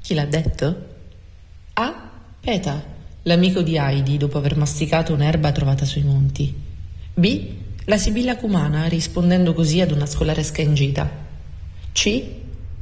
chi 0.03 0.13
l'ha 0.13 0.25
detto? 0.25 0.87
A. 1.75 2.11
Peta, 2.41 2.83
l'amico 3.21 3.61
di 3.61 3.77
Heidi 3.77 4.17
dopo 4.17 4.37
aver 4.37 4.57
masticato 4.57 5.13
un'erba 5.13 5.53
trovata 5.53 5.85
sui 5.85 6.03
monti. 6.03 6.53
B. 7.13 7.49
La 7.85 7.97
Sibilla 7.97 8.35
Cumana 8.35 8.87
rispondendo 8.87 9.53
così 9.53 9.79
ad 9.79 9.91
una 9.91 10.05
scolaresca 10.05 10.61
in 10.61 10.73
gita. 10.73 11.09
C. 11.93 12.21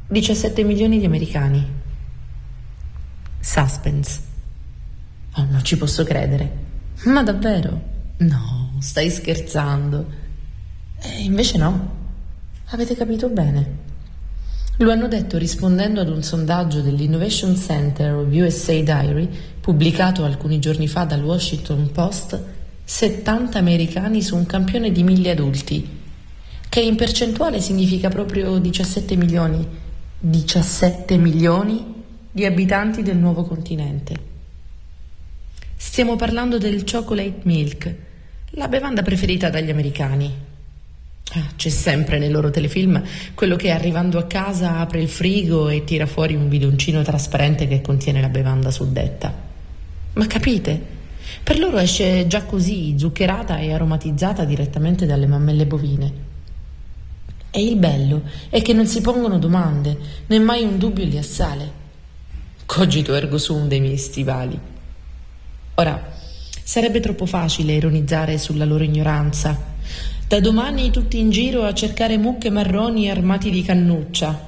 17 0.08 0.64
milioni 0.64 0.98
di 0.98 1.06
americani. 1.06 1.64
Suspense. 3.40 4.20
Oh, 5.36 5.46
non 5.48 5.64
ci 5.64 5.78
posso 5.78 6.04
credere. 6.04 6.52
Ma 7.04 7.22
davvero? 7.22 7.82
No, 8.18 8.78
stai 8.80 9.12
scherzando. 9.12 10.12
E 11.00 11.22
invece 11.22 11.60
no. 11.60 11.96
Avete 12.70 12.96
capito 12.96 13.30
bene. 13.30 13.90
Lo 14.82 14.90
hanno 14.92 15.08
detto 15.08 15.38
rispondendo 15.38 16.02
ad 16.02 16.10
un 16.10 16.24
sondaggio 16.24 16.82
dell'Innovation 16.82 17.56
Center 17.56 18.16
of 18.16 18.34
USA 18.34 18.74
Diary, 18.74 19.30
pubblicato 19.62 20.24
alcuni 20.24 20.58
giorni 20.58 20.88
fa 20.88 21.04
dal 21.04 21.24
Washington 21.24 21.92
Post, 21.92 22.42
70 22.84 23.60
americani 23.60 24.24
su 24.24 24.36
un 24.36 24.48
campione 24.48 24.92
di 24.92 25.04
mille 25.04 25.30
adulti, 25.30 25.88
che 26.68 26.82
in 26.82 26.96
percentuale 26.96 27.62
significa 27.62 28.10
proprio 28.10 28.58
17 28.58 29.16
milioni, 29.16 29.64
17 30.18 31.16
milioni 31.16 32.04
di 32.32 32.44
abitanti 32.44 33.04
del 33.04 33.18
nuovo 33.18 33.44
continente. 33.44 34.16
Stiamo 35.76 36.16
parlando 36.16 36.58
del 36.58 36.84
chocolate 36.92 37.42
milk, 37.44 37.96
la 38.54 38.68
bevanda 38.68 39.04
preferita 39.04 39.52
dagli 39.52 39.70
americani. 39.70 40.50
Ah, 41.34 41.48
c'è 41.56 41.70
sempre 41.70 42.20
nei 42.20 42.30
loro 42.30 42.50
telefilm 42.50 43.02
quello 43.34 43.56
che 43.56 43.72
arrivando 43.72 44.20
a 44.20 44.26
casa 44.26 44.80
apre 44.80 45.02
il 45.02 45.08
frigo 45.08 45.70
e 45.70 45.86
tira 45.86 46.06
fuori 46.06 46.36
un 46.36 46.50
bidoncino 46.50 47.04
trasparente 47.04 47.70
che 47.70 47.80
contiene 47.80 48.20
la 48.20 48.28
bevanda 48.28 48.70
suddetta. 48.70 49.34
Ma 50.14 50.28
capite? 50.28 51.00
Per 51.42 51.58
loro 51.58 51.78
esce 51.78 52.28
già 52.28 52.44
così, 52.44 52.96
zuccherata 52.98 53.60
e 53.60 53.72
aromatizzata 53.72 54.44
direttamente 54.44 55.06
dalle 55.06 55.28
mammelle 55.28 55.66
bovine. 55.66 56.14
E 57.50 57.64
il 57.64 57.78
bello 57.78 58.24
è 58.50 58.62
che 58.62 58.74
non 58.74 58.88
si 58.88 59.00
pongono 59.00 59.40
domande, 59.40 59.98
né 60.28 60.40
mai 60.40 60.64
un 60.64 60.78
dubbio 60.78 61.06
li 61.06 61.18
assale. 61.18 61.80
Cogito 62.66 63.16
ergo 63.16 63.38
sum 63.38 63.68
dei 63.70 63.80
miei 63.80 63.98
stivali. 63.98 64.60
Ora, 65.76 66.12
sarebbe 66.64 67.00
troppo 67.00 67.26
facile 67.26 67.74
ironizzare 67.74 68.38
sulla 68.38 68.66
loro 68.66 68.84
ignoranza 68.84 69.70
da 70.32 70.40
domani 70.40 70.92
tutti 70.92 71.20
in 71.20 71.30
giro 71.30 71.66
a 71.66 71.74
cercare 71.74 72.18
mucche 72.18 72.50
marroni 72.50 73.10
armati 73.10 73.50
di 73.50 73.64
cannuccia. 73.64 74.48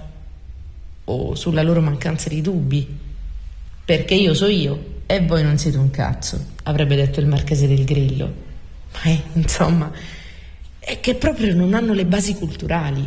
O 1.04 1.36
sulla 1.36 1.62
loro 1.62 1.82
mancanza 1.82 2.30
di 2.30 2.40
dubbi. 2.40 2.88
Perché 3.84 4.14
io 4.14 4.34
so 4.34 4.48
io 4.48 5.02
e 5.06 5.26
voi 5.26 5.44
non 5.44 5.58
siete 5.58 5.78
un 5.78 5.90
cazzo, 5.90 6.42
avrebbe 6.64 6.96
detto 6.96 7.20
il 7.20 7.26
marchese 7.26 7.68
del 7.68 7.84
Grillo. 7.84 8.34
Ma 8.94 9.02
è, 9.12 9.22
insomma, 9.34 9.92
è 10.80 11.02
che 11.02 11.16
proprio 11.16 11.54
non 11.54 11.74
hanno 11.74 11.92
le 11.92 12.06
basi 12.06 12.36
culturali. 12.36 13.06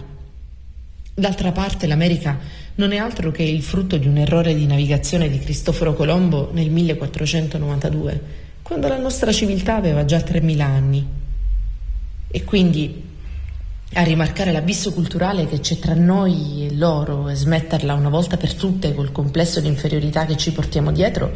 D'altra 1.15 1.53
parte 1.53 1.87
l'America 1.87 2.39
non 2.75 2.93
è 2.93 2.99
altro 2.99 3.31
che 3.31 3.43
il 3.43 3.63
frutto 3.63 3.97
di 3.97 4.07
un 4.07 4.19
errore 4.19 4.55
di 4.55 4.67
navigazione 4.67 5.31
di 5.31 5.39
Cristoforo 5.39 5.95
Colombo 5.95 6.51
nel 6.53 6.69
1492, 6.69 8.23
quando 8.61 8.87
la 8.87 8.99
nostra 8.99 9.33
civiltà 9.33 9.77
aveva 9.77 10.05
già 10.05 10.21
3000 10.21 10.67
anni. 10.67 11.25
E 12.37 12.45
quindi 12.45 13.03
a 13.95 14.03
rimarcare 14.03 14.53
l'abisso 14.53 14.93
culturale 14.93 15.47
che 15.47 15.61
c'è 15.61 15.79
tra 15.79 15.95
noi 15.95 16.67
e 16.67 16.75
loro 16.75 17.31
e 17.31 17.35
smetterla 17.35 17.95
una 17.95 18.11
volta 18.11 18.37
per 18.37 18.53
tutte 18.53 18.95
col 18.95 19.11
complesso 19.11 19.59
di 19.59 19.69
inferiorità 19.69 20.27
che 20.27 20.37
ci 20.37 20.53
portiamo 20.53 20.93
dietro, 20.93 21.35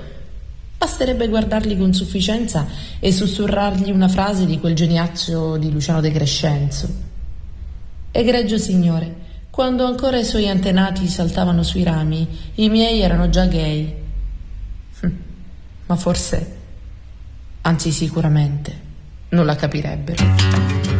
basterebbe 0.76 1.26
guardarli 1.28 1.78
con 1.78 1.94
sufficienza 1.94 2.66
e 2.98 3.12
sussurrargli 3.12 3.90
una 3.90 4.08
frase 4.08 4.44
di 4.44 4.60
quel 4.60 4.74
geniazio 4.74 5.56
di 5.56 5.72
Luciano 5.72 6.02
De 6.02 6.10
Crescenzo. 6.10 6.88
Egregio 8.10 8.58
signore, 8.58 9.14
quando 9.48 9.86
ancora 9.86 10.18
i 10.18 10.24
suoi 10.26 10.50
antenati 10.50 11.08
saltavano 11.08 11.62
sui 11.62 11.82
rami, 11.82 12.28
i 12.56 12.68
miei 12.68 13.00
erano 13.00 13.30
già 13.30 13.46
gay. 13.46 14.02
Hm, 15.00 15.12
ma 15.86 15.96
forse, 15.96 16.56
anzi 17.62 17.90
sicuramente, 17.90 18.88
non 19.30 19.46
la 19.46 19.54
capirebbero. 19.54 20.99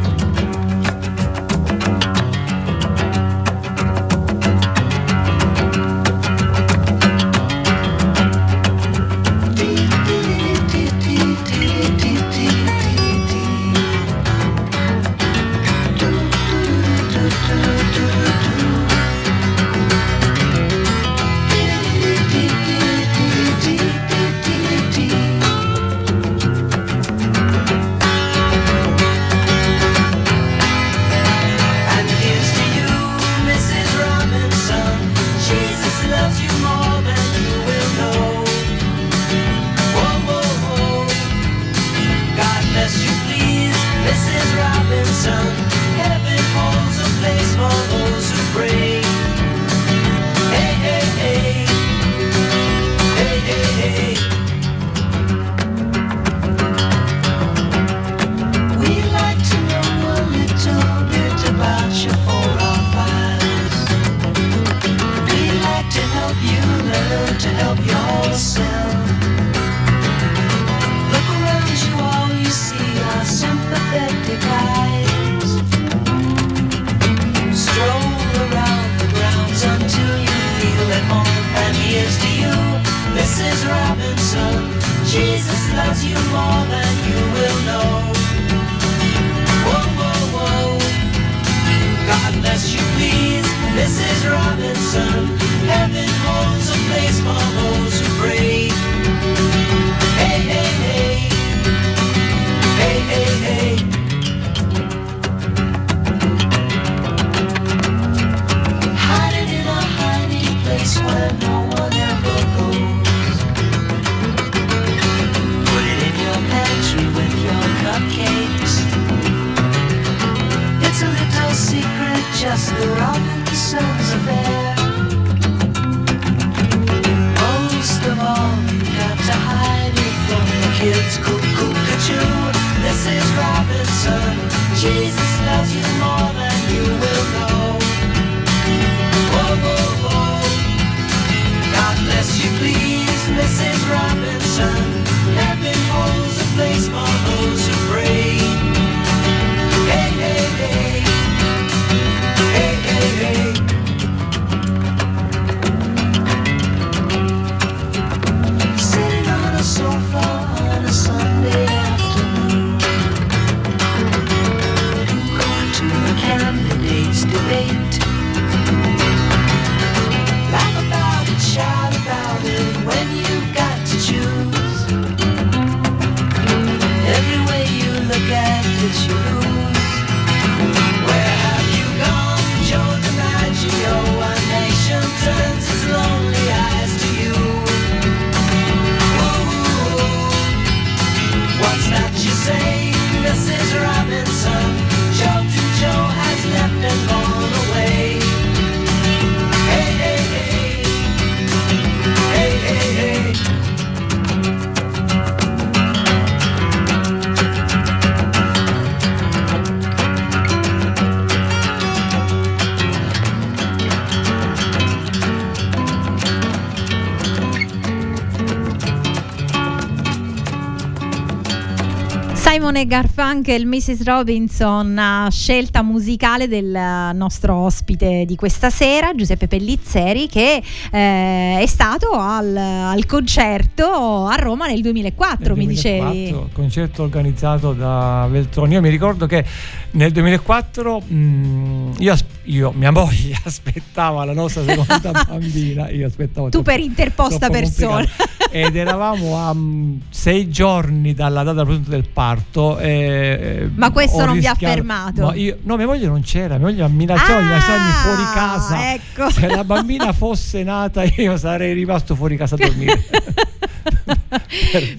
Simone 222.81 222.87
Garfunkel, 222.87 223.67
Mrs. 223.67 224.05
Robinson, 224.05 225.29
scelta 225.31 225.83
musicale 225.83 226.49
del 226.49 227.11
nostro 227.15 227.55
ospite 227.57 228.25
di 228.27 228.37
questa 228.37 228.71
sera, 228.71 229.13
Giuseppe 229.15 229.49
Pellizzeri, 229.49 230.27
che 230.27 230.63
eh, 230.91 231.59
è 231.59 231.67
stato 231.67 232.13
al, 232.13 232.57
al, 232.57 233.05
concerto 233.07 234.25
a 234.27 234.35
Roma 234.37 234.67
nel 234.67 234.81
2004, 234.81 235.55
nel 235.55 235.55
2004 235.55 235.57
mi 235.57 235.67
dicevi. 235.67 236.49
Concerto 236.53 237.03
organizzato 237.03 237.73
da 237.73 238.27
Veltroni. 238.31 238.75
Io 238.75 238.81
mi 238.81 238.89
ricordo 238.89 239.27
che 239.27 239.45
nel 239.93 240.13
2004 240.13 241.01
mh, 241.01 241.15
mm, 241.15 241.93
io, 241.99 242.15
io, 242.45 242.73
mia 242.73 242.93
moglie 242.93 243.37
aspettava 243.45 244.25
la 244.25 244.33
nostra 244.33 244.65
seconda 244.65 245.25
bambina. 245.29 245.91
Io 245.91 246.07
aspettavo 246.07 246.47
tu 246.47 246.63
troppo, 246.63 246.71
per 246.71 246.81
interposta 246.81 247.51
persona. 247.51 248.09
Ed 248.51 248.75
eravamo 248.75 249.39
a 249.39 249.51
um, 249.51 250.01
sei 250.11 250.49
giorni 250.49 251.15
dalla 251.15 251.43
data 251.43 251.65
del 251.65 252.09
parto. 252.09 252.79
E, 252.79 253.69
Ma 253.75 253.91
questo 253.91 254.25
non 254.25 254.35
rischiato, 254.35 254.59
vi 254.59 254.65
ha 254.65 254.69
fermato? 254.69 255.21
No, 255.21 255.35
io, 255.35 255.59
no, 255.63 255.77
mia 255.77 255.87
moglie 255.87 256.07
non 256.07 256.21
c'era, 256.23 256.57
mia 256.57 256.67
moglie 256.67 256.89
mi 256.89 256.97
minacciava 256.97 257.39
ah, 257.39 257.43
di 257.43 257.49
lasciarmi 257.49 257.91
fuori 258.03 258.23
casa. 258.35 258.93
Ecco. 258.93 259.31
Se 259.31 259.47
la 259.47 259.65
bambina 259.65 260.13
fosse 260.13 260.63
nata 260.65 261.05
io 261.05 261.37
sarei 261.37 261.73
rimasto 261.75 262.15
fuori 262.15 262.37
casa 262.37 262.57
a 262.57 262.59
dormire. 262.59 263.05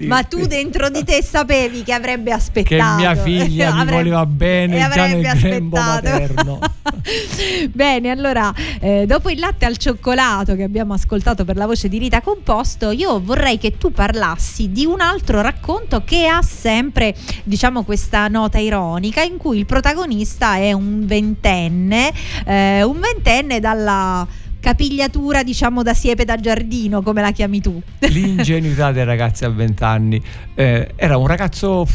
Ma 0.08 0.24
tu 0.24 0.46
dentro 0.46 0.90
di 0.90 1.04
te 1.04 1.22
sapevi 1.22 1.84
che 1.84 1.94
avrebbe 1.94 2.32
aspettato. 2.32 2.96
Che 2.96 3.02
mia 3.02 3.16
figlia 3.16 3.74
mi 3.84 3.86
voleva 3.92 4.26
bene 4.26 4.90
già 4.92 5.08
nel 5.08 5.22
grembo 5.22 5.78
materno. 5.78 6.60
bene, 7.72 8.10
allora, 8.10 8.54
eh, 8.80 9.06
dopo 9.06 9.30
il 9.30 9.40
latte 9.40 9.66
al 9.66 9.78
cioccolato 9.78 10.56
che 10.56 10.64
abbiamo 10.64 10.94
ascoltato 10.94 11.46
per 11.46 11.56
la 11.56 11.66
voce 11.66 11.88
di 11.88 11.98
Rita 11.98 12.22
Composto, 12.22 12.92
io 12.92 13.20
vorrei 13.22 13.58
che 13.58 13.78
tu 13.78 13.92
parlassi 13.92 14.72
di 14.72 14.86
un 14.86 15.02
altro 15.02 15.42
racconto 15.42 16.04
che 16.04 16.28
ha 16.28 16.42
sempre, 16.42 17.16
diciamo, 17.44 17.84
questa 17.84 18.28
nota 18.28 18.58
ironica 18.58 19.22
in 19.22 19.38
cui 19.38 19.58
il 19.58 19.66
protagonista 19.66 20.56
è 20.56 20.72
un 20.72 21.06
ventenne, 21.06 22.12
eh, 22.46 22.84
un 22.84 23.00
ventenne 23.00 23.60
dalla 23.60 24.28
capigliatura 24.62 25.42
diciamo 25.42 25.82
da 25.82 25.96
siepe 25.96 26.24
da 26.24 26.38
giardino 26.38 27.02
come 27.02 27.22
la 27.22 27.32
chiami 27.32 27.60
tu. 27.60 27.82
L'ingenuità 28.00 28.92
dei 28.92 29.04
ragazzi 29.04 29.44
a 29.44 29.50
vent'anni. 29.50 30.22
Eh, 30.54 30.92
era 30.96 31.18
un 31.18 31.26
ragazzo 31.26 31.88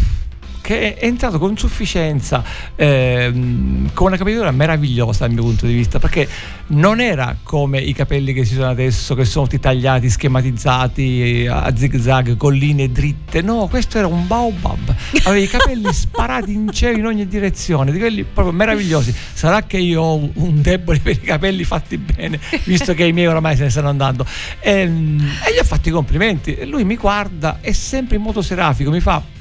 che 0.66 0.96
è 0.96 1.06
entrato 1.06 1.38
con 1.38 1.56
sufficienza, 1.56 2.42
ehm, 2.74 3.92
con 3.94 4.08
una 4.08 4.16
capigliatura 4.16 4.50
meravigliosa 4.50 5.24
dal 5.24 5.32
mio 5.32 5.44
punto 5.44 5.64
di 5.64 5.72
vista, 5.72 6.00
perché 6.00 6.28
non 6.68 6.98
era 6.98 7.36
come 7.44 7.78
i 7.78 7.92
capelli 7.92 8.32
che 8.32 8.44
si 8.44 8.54
sono 8.54 8.68
adesso, 8.68 9.14
che 9.14 9.24
sono 9.24 9.44
tutti 9.44 9.60
tagliati, 9.60 10.10
schematizzati 10.10 11.46
a 11.48 11.72
zig 11.76 12.00
zag, 12.00 12.36
con 12.36 12.52
linee 12.52 12.90
dritte. 12.90 13.42
No, 13.42 13.68
questo 13.68 13.98
era 13.98 14.08
un 14.08 14.26
baobab. 14.26 14.92
Aveva 15.22 15.44
i 15.44 15.46
capelli 15.46 15.86
sparati 15.94 16.52
in 16.52 16.68
cielo 16.72 16.98
in 16.98 17.06
ogni 17.06 17.28
direzione, 17.28 17.92
di 17.92 18.00
quelli 18.00 18.24
proprio 18.24 18.52
meravigliosi. 18.52 19.14
Sarà 19.34 19.62
che 19.62 19.78
io 19.78 20.02
ho 20.02 20.16
un 20.16 20.62
debole 20.62 20.98
per 20.98 21.12
i 21.12 21.20
capelli 21.20 21.62
fatti 21.62 21.96
bene, 21.96 22.40
visto 22.64 22.92
che 22.92 23.04
i 23.04 23.12
miei 23.12 23.28
oramai 23.28 23.54
se 23.54 23.62
ne 23.62 23.70
stanno 23.70 23.88
andando. 23.88 24.26
E, 24.58 24.80
ehm, 24.80 25.30
e 25.46 25.54
gli 25.54 25.58
ho 25.60 25.64
fatto 25.64 25.88
i 25.88 25.92
complimenti. 25.92 26.66
Lui 26.66 26.82
mi 26.82 26.96
guarda 26.96 27.58
e 27.60 27.72
sempre 27.72 28.16
in 28.16 28.22
modo 28.22 28.42
serafico 28.42 28.90
mi 28.90 28.98
fa 28.98 29.34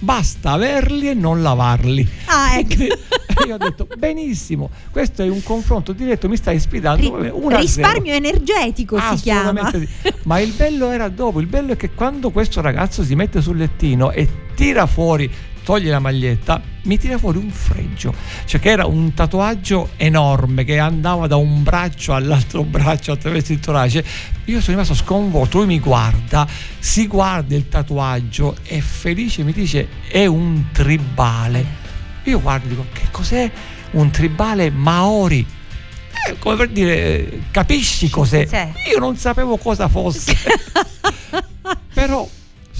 basta 0.00 0.52
averli 0.52 1.08
e 1.08 1.14
non 1.14 1.42
lavarli. 1.42 2.06
Ah, 2.26 2.58
ecco. 2.58 2.84
io 3.46 3.54
ho 3.54 3.58
detto 3.58 3.86
benissimo, 3.96 4.70
questo 4.90 5.22
è 5.22 5.28
un 5.28 5.42
confronto 5.42 5.92
diretto, 5.92 6.28
mi 6.28 6.36
stai 6.36 6.58
sfidando. 6.58 7.20
Ri- 7.20 7.32
risparmio 7.56 8.12
energetico 8.12 8.98
si 8.98 9.22
chiama. 9.22 9.70
Sì. 9.70 9.88
Ma 10.24 10.40
il 10.40 10.52
bello 10.52 10.90
era 10.90 11.08
dopo, 11.08 11.40
il 11.40 11.46
bello 11.46 11.72
è 11.72 11.76
che 11.76 11.90
quando 11.90 12.30
questo 12.30 12.60
ragazzo 12.60 13.04
si 13.04 13.14
mette 13.14 13.40
sul 13.40 13.56
lettino 13.56 14.10
e 14.10 14.28
tira 14.54 14.86
fuori 14.86 15.30
toglie 15.62 15.90
la 15.90 15.98
maglietta, 15.98 16.60
mi 16.82 16.98
tira 16.98 17.18
fuori 17.18 17.38
un 17.38 17.50
fregio, 17.50 18.14
cioè 18.44 18.60
che 18.60 18.70
era 18.70 18.86
un 18.86 19.14
tatuaggio 19.14 19.90
enorme 19.96 20.64
che 20.64 20.78
andava 20.78 21.26
da 21.26 21.36
un 21.36 21.62
braccio 21.62 22.14
all'altro 22.14 22.62
braccio 22.64 23.12
attraverso 23.12 23.52
il 23.52 23.60
torace. 23.60 24.04
Io 24.46 24.60
sono 24.60 24.72
rimasto 24.72 24.94
sconvolto, 24.94 25.58
lui 25.58 25.66
mi 25.66 25.80
guarda, 25.80 26.46
si 26.78 27.06
guarda 27.06 27.54
il 27.54 27.68
tatuaggio 27.68 28.56
e 28.64 28.80
felice 28.80 29.42
mi 29.42 29.52
dice 29.52 29.88
è 30.08 30.26
un 30.26 30.66
tribale. 30.72 31.78
Io 32.24 32.40
guardo 32.40 32.66
e 32.66 32.68
dico 32.68 32.86
che 32.92 33.08
cos'è 33.10 33.50
un 33.92 34.10
tribale 34.10 34.70
maori? 34.70 35.46
Eh, 36.26 36.38
come 36.38 36.56
per 36.56 36.68
dire, 36.68 37.42
capisci 37.50 38.10
cos'è? 38.10 38.46
Io 38.90 38.98
non 38.98 39.16
sapevo 39.16 39.56
cosa 39.56 39.88
fosse. 39.88 40.36
Però 41.94 42.28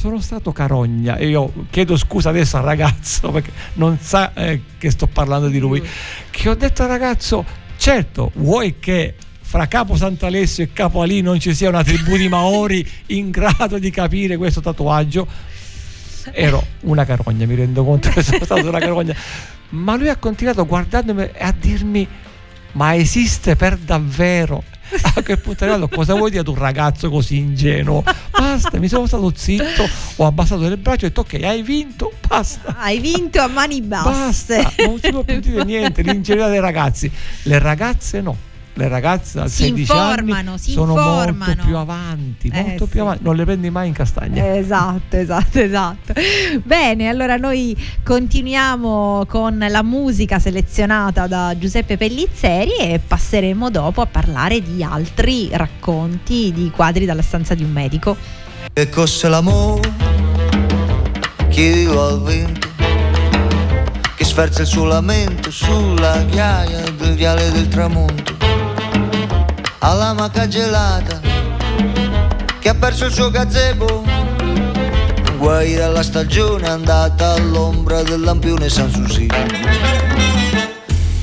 sono 0.00 0.18
stato 0.18 0.50
carogna 0.50 1.16
e 1.16 1.28
io 1.28 1.52
chiedo 1.68 1.94
scusa 1.94 2.30
adesso 2.30 2.56
al 2.56 2.62
ragazzo 2.62 3.30
perché 3.30 3.52
non 3.74 3.98
sa 4.00 4.32
eh, 4.32 4.62
che 4.78 4.90
sto 4.90 5.06
parlando 5.06 5.48
di 5.48 5.58
lui. 5.58 5.86
Che 6.30 6.48
ho 6.48 6.54
detto 6.54 6.84
al 6.84 6.88
ragazzo 6.88 7.44
certo 7.76 8.30
vuoi 8.36 8.78
che 8.78 9.14
fra 9.42 9.68
Capo 9.68 9.96
Sant'Alessio 9.96 10.64
e 10.64 10.72
Capo 10.72 11.02
Ali 11.02 11.20
non 11.20 11.38
ci 11.38 11.54
sia 11.54 11.68
una 11.68 11.84
tribù 11.84 12.16
di 12.16 12.30
Maori 12.30 12.88
in 13.08 13.28
grado 13.30 13.78
di 13.78 13.90
capire 13.90 14.38
questo 14.38 14.62
tatuaggio? 14.62 15.26
Ero 16.32 16.64
una 16.84 17.04
carogna 17.04 17.44
mi 17.44 17.54
rendo 17.54 17.84
conto 17.84 18.08
che 18.08 18.22
sono 18.22 18.42
stato 18.42 18.66
una 18.66 18.78
carogna. 18.78 19.14
Ma 19.70 19.96
lui 19.96 20.08
ha 20.08 20.16
continuato 20.16 20.64
guardandomi 20.64 21.24
e 21.24 21.44
a 21.44 21.52
dirmi 21.52 22.08
ma 22.72 22.94
esiste 22.94 23.54
per 23.54 23.76
davvero 23.76 24.64
a 25.14 25.22
quel 25.22 25.38
punto 25.38 25.64
è 25.64 25.88
cosa 25.88 26.14
vuoi 26.14 26.30
dire 26.30 26.40
ad 26.42 26.48
un 26.48 26.56
ragazzo 26.56 27.10
così 27.10 27.38
ingenuo? 27.38 28.02
Basta 28.30 28.78
mi 28.78 28.88
sono 28.88 29.06
stato 29.06 29.32
zitto 29.34 29.88
ho 30.16 30.26
abbassato 30.26 30.68
le 30.68 30.76
braccia 30.76 31.02
e 31.02 31.06
ho 31.06 31.08
detto 31.08 31.20
ok 31.20 31.42
hai 31.44 31.62
vinto 31.62 32.12
basta. 32.26 32.76
Hai 32.78 32.98
vinto 32.98 33.40
a 33.40 33.46
mani 33.46 33.80
basse. 33.82 34.56
Basta, 34.62 34.84
non 34.86 34.98
si 35.00 35.10
può 35.10 35.22
più 35.22 35.40
dire 35.40 35.64
niente 35.64 36.02
l'ingenuità 36.02 36.48
dei 36.48 36.60
ragazzi. 36.60 37.10
Le 37.42 37.58
ragazze 37.58 38.20
no 38.20 38.48
le 38.80 38.88
ragazze 38.88 39.40
a 39.40 39.46
si 39.46 39.64
16 39.64 39.80
informano, 39.80 40.50
anni 40.50 40.58
si 40.58 40.72
sono 40.72 40.92
informano. 40.92 41.44
molto 41.44 41.62
più 41.64 41.76
avanti, 41.76 42.50
eh, 42.52 42.62
molto 42.62 42.84
sì. 42.84 42.90
più 42.90 43.00
avanti, 43.02 43.22
non 43.24 43.36
le 43.36 43.44
prendi 43.44 43.70
mai 43.70 43.88
in 43.88 43.92
castagna. 43.92 44.56
Esatto, 44.56 45.16
esatto, 45.16 45.60
esatto. 45.60 46.14
Bene, 46.64 47.08
allora 47.08 47.36
noi 47.36 47.76
continuiamo 48.02 49.26
con 49.28 49.64
la 49.68 49.82
musica 49.82 50.38
selezionata 50.38 51.26
da 51.26 51.54
Giuseppe 51.58 51.96
Pellizzeri 51.96 52.76
e 52.78 53.00
passeremo 53.06 53.70
dopo 53.70 54.00
a 54.00 54.06
parlare 54.06 54.62
di 54.62 54.82
altri 54.82 55.50
racconti 55.52 56.52
di 56.52 56.70
quadri 56.70 57.04
dalla 57.04 57.22
stanza 57.22 57.54
di 57.54 57.62
un 57.62 57.72
medico. 57.72 58.16
E 58.72 58.88
cos'è 58.88 59.28
l'amore 59.28 59.92
che 61.50 61.72
vivo 61.72 62.06
al 62.06 62.22
vento 62.22 62.68
che 64.16 64.24
sferza 64.24 64.62
il 64.62 64.66
suo 64.66 64.84
lamento 64.84 65.50
sulla 65.50 66.22
ghiaia 66.24 66.90
del 66.90 67.14
viale 67.14 67.50
del 67.50 67.68
tramonto. 67.68 68.49
Alla 69.80 70.12
maca 70.12 70.46
gelata 70.46 71.20
che 72.58 72.68
ha 72.68 72.74
perso 72.74 73.06
il 73.06 73.12
suo 73.12 73.30
gazebo. 73.30 74.04
Guaire 75.36 75.82
alla 75.82 76.02
stagione 76.02 76.68
andata 76.68 77.32
all'ombra 77.32 78.02
del 78.02 78.20
lampione 78.20 78.68
San 78.68 78.90
Susi. 78.90 79.26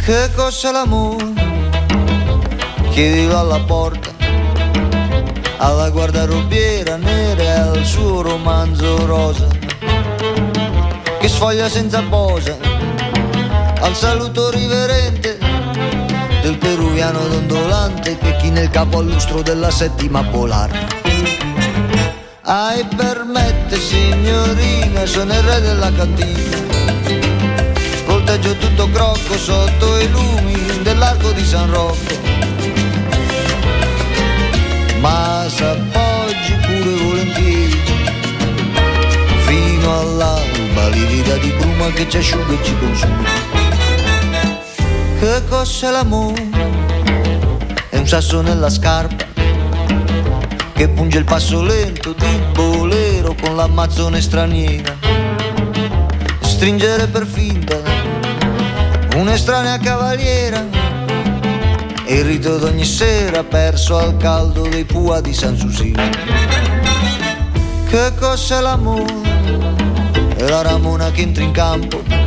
Che 0.04 0.30
cos'è 0.36 0.72
l'amore? 0.72 1.34
Chiedilo 2.92 3.38
alla 3.38 3.60
porta 3.60 4.18
alla 5.58 5.90
guardarobiera 5.90 6.98
nera 6.98 7.42
e 7.42 7.50
al 7.50 7.84
suo 7.84 8.22
romanzo 8.22 9.06
rosa 9.06 9.48
che 11.20 11.28
sfoglia 11.28 11.68
senza 11.68 12.02
posa 12.04 12.56
al 13.80 13.96
saluto 13.96 14.52
riverente 14.52 15.27
del 16.48 16.58
peruviano 16.60 17.28
dondolante 17.28 18.18
che 18.18 18.38
china 18.38 18.62
il 18.62 18.70
capo 18.70 19.00
al 19.00 19.08
lustro 19.08 19.42
della 19.42 19.70
settima 19.70 20.24
polare 20.24 20.88
ai 22.44 22.86
permette 22.96 23.78
signorina 23.78 25.06
sono 25.06 25.34
il 25.34 25.42
re 25.42 25.60
della 25.60 25.92
cantina 25.92 26.56
volteggio 28.06 28.56
tutto 28.56 28.90
crocco 28.92 29.38
sotto 29.38 29.98
i 29.98 30.10
lumi 30.10 30.82
dell'arco 30.84 31.32
di 31.32 31.44
San 31.44 31.70
Rocco. 31.70 32.16
Ma 35.02 35.46
s'appoggi 35.50 36.54
pure 36.62 36.96
volentieri 37.04 37.82
fino 39.46 40.00
all'alba 40.00 40.88
livida 40.88 41.36
di 41.36 41.50
bruma 41.60 41.90
che 41.92 42.08
ci 42.10 42.18
asciuga 42.18 42.54
e 42.54 42.64
ci 42.64 42.78
consuma 42.80 43.67
che 45.20 45.42
cos'è 45.48 45.90
l'amore? 45.92 46.50
è 47.90 47.98
un 47.98 48.08
sasso 48.08 48.42
nella 48.42 48.70
scarpa 48.70 49.26
che 50.74 50.90
punge 50.90 51.18
il 51.18 51.24
passo 51.24 51.62
lento 51.62 52.14
di 52.14 52.42
bolero 52.54 53.36
con 53.40 53.56
l'ammazzone 53.56 54.22
straniera 54.22 54.96
stringere 56.42 57.08
per 57.08 57.26
finta 57.26 57.78
un'estranea 59.16 59.78
cavaliera 59.80 60.64
e 62.06 62.16
il 62.16 62.24
rito 62.24 62.58
d'ogni 62.58 62.86
sera 62.86 63.44
perso 63.44 63.98
al 63.98 64.16
caldo 64.18 64.68
dei 64.68 64.86
pua 64.86 65.20
di 65.20 65.34
San 65.34 65.58
Susino. 65.58 66.02
Che 67.90 68.12
cos'è 68.18 68.62
l'amore? 68.62 69.14
È 70.36 70.48
la 70.48 70.62
ramona 70.62 71.12
che 71.12 71.22
entra 71.22 71.44
in 71.44 71.52
campo. 71.52 72.27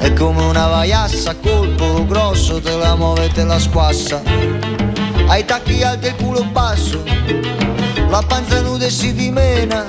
È 0.00 0.14
come 0.14 0.42
una 0.44 0.66
vaiassa, 0.66 1.34
colpo 1.36 2.06
grosso, 2.06 2.58
te 2.58 2.74
la 2.74 2.96
muove 2.96 3.26
e 3.26 3.28
te 3.28 3.44
la 3.44 3.58
squassa. 3.58 4.22
Ai 5.26 5.44
tacchi 5.44 5.82
alti 5.82 6.06
e 6.06 6.08
il 6.08 6.16
culo 6.16 6.42
basso, 6.44 7.02
la 8.08 8.22
panza 8.26 8.62
nuda 8.62 8.86
e 8.86 8.90
si 8.90 9.12
dimena. 9.12 9.84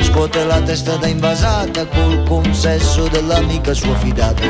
Scuote 0.00 0.44
la 0.44 0.60
testa 0.62 0.96
da 0.96 1.06
invasata 1.06 1.86
col 1.86 2.24
consesso 2.24 3.06
dell'amica 3.06 3.72
sua 3.74 3.94
fidata. 3.94 4.42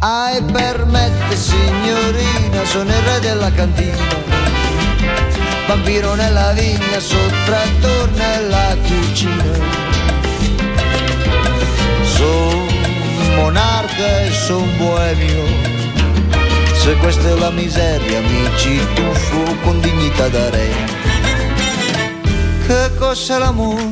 Ai 0.00 0.42
permette 0.42 1.36
signorina, 1.36 2.64
sono 2.64 2.90
il 2.90 2.96
re 2.96 3.20
della 3.20 3.52
cantina. 3.52 4.22
Vampiro 5.68 6.14
nella 6.14 6.50
vigna, 6.50 6.98
sottrattor 6.98 8.10
nella 8.10 8.76
cucina. 8.82 9.94
Monarca 13.36 14.22
e 14.22 14.30
son 14.32 14.68
boemio. 14.76 15.44
Se 16.74 16.94
questa 16.96 17.28
è 17.28 17.34
la 17.38 17.50
miseria, 17.50 18.20
mi 18.20 18.48
ci 18.56 18.78
tuffo 18.94 19.56
con 19.62 19.80
dignità 19.80 20.28
da 20.28 20.50
re. 20.50 20.68
Che 22.66 22.90
cos'è 22.98 23.38
l'amore? 23.38 23.90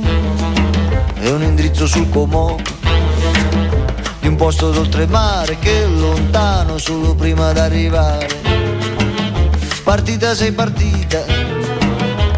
È 1.15 1.31
un 1.31 1.43
indirizzo 1.43 1.87
sul 1.87 2.09
comò 2.09 2.57
di 4.21 4.29
un 4.29 4.37
posto 4.37 4.71
d'oltremare 4.71 5.59
che 5.59 5.83
è 5.83 5.87
lontano 5.87 6.79
solo 6.79 7.15
prima 7.15 7.53
d'arrivare. 7.53 8.29
Partita 9.83 10.35
sei 10.35 10.53
partita 10.53 11.25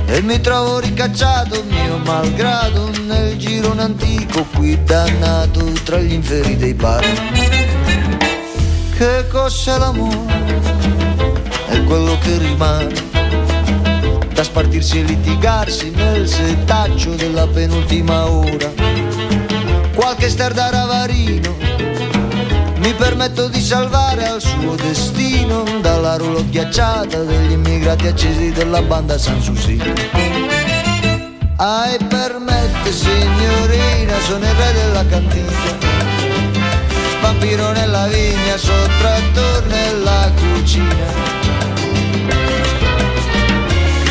e 0.07 0.23
mi 0.23 0.41
trovo 0.41 0.79
ricacciato 0.79 1.63
mio 1.69 1.99
malgrado 1.99 2.94
nel 3.15 3.37
girone 3.37 3.83
antico 3.83 4.45
qui 4.55 4.83
dannato 4.83 5.63
tra 5.85 5.99
gli 5.99 6.13
inferi 6.13 6.57
dei 6.57 6.75
bar. 6.75 7.05
Che 8.97 9.27
cos'è 9.29 9.79
l'amore? 9.79 10.63
È 11.67 11.83
quello 11.85 12.19
che 12.19 12.39
rimane 12.39 12.93
da 14.33 14.43
spartirsi 14.43 15.01
e 15.01 15.03
litigarsi 15.05 15.91
nel 15.91 16.29
setaccio 16.29 17.15
della 17.15 17.47
penultima 17.47 18.29
ora. 18.29 18.73
Qualche 19.95 20.29
star 20.29 20.53
da 20.53 20.71
ravarino 20.71 21.55
mi 22.79 22.93
permetto 22.95 23.49
di 23.49 23.61
salvare 23.61 24.27
al 24.27 24.41
suo 24.41 24.75
destino 24.75 25.63
dalla 25.81 26.17
rulo 26.17 26.45
ghiacciata 26.49 27.23
degli 27.23 27.53
immigrati 27.53 28.09
accesi 28.09 28.51
della 28.51 28.83
banda 28.83 29.17
San 29.19 29.41
Susi. 29.41 30.34
Ai 31.67 31.97
permette 31.97 32.93
signorina, 32.93 34.21
sono 34.27 34.45
il 34.45 34.53
re 34.53 34.73
della 34.75 35.07
cantina, 35.07 35.51
vampiro 37.23 37.73
nella 37.73 38.07
vigna, 38.07 38.59
sottrattor 38.59 39.65
nella 39.65 40.31
cucina. 40.37 41.07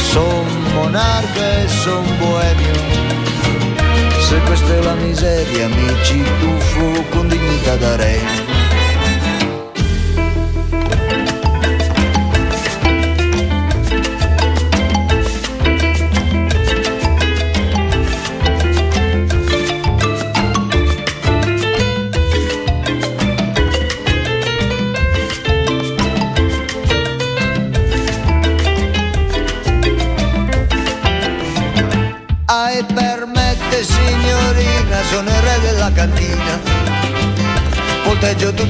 Son 0.01 0.71
monarca 0.73 1.59
e 1.61 1.67
son 1.67 2.17
boemio, 2.17 2.73
se 4.19 4.39
questa 4.47 4.73
è 4.73 4.81
la 4.81 4.95
miseria 4.95 5.67
mi 5.67 5.95
ci 6.01 6.23
tuffo 6.39 7.03
con 7.11 7.27
dignità 7.27 7.75
da 7.75 7.95
re. 7.97 8.52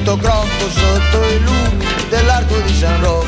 Tutto 0.04 0.16
crocco 0.18 0.68
sotto 0.68 1.24
i 1.28 1.40
lumi 1.40 1.84
dell'arco 2.10 2.60
di 2.60 2.74
San 2.74 3.00
Rocco 3.00 3.26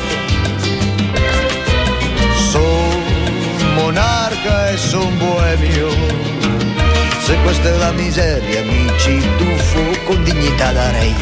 Son 2.51 3.03
monarca 3.75 4.69
e 4.71 4.77
son 4.77 5.17
boemio 5.17 5.89
Se 7.23 7.37
questa 7.43 7.71
è 7.71 7.77
la 7.79 7.93
miseria 7.93 8.63
mi 8.63 8.87
ci 8.99 9.19
tuffo 9.39 10.05
con 10.05 10.23
dignità 10.23 10.73
da 10.73 10.91
re 10.91 11.15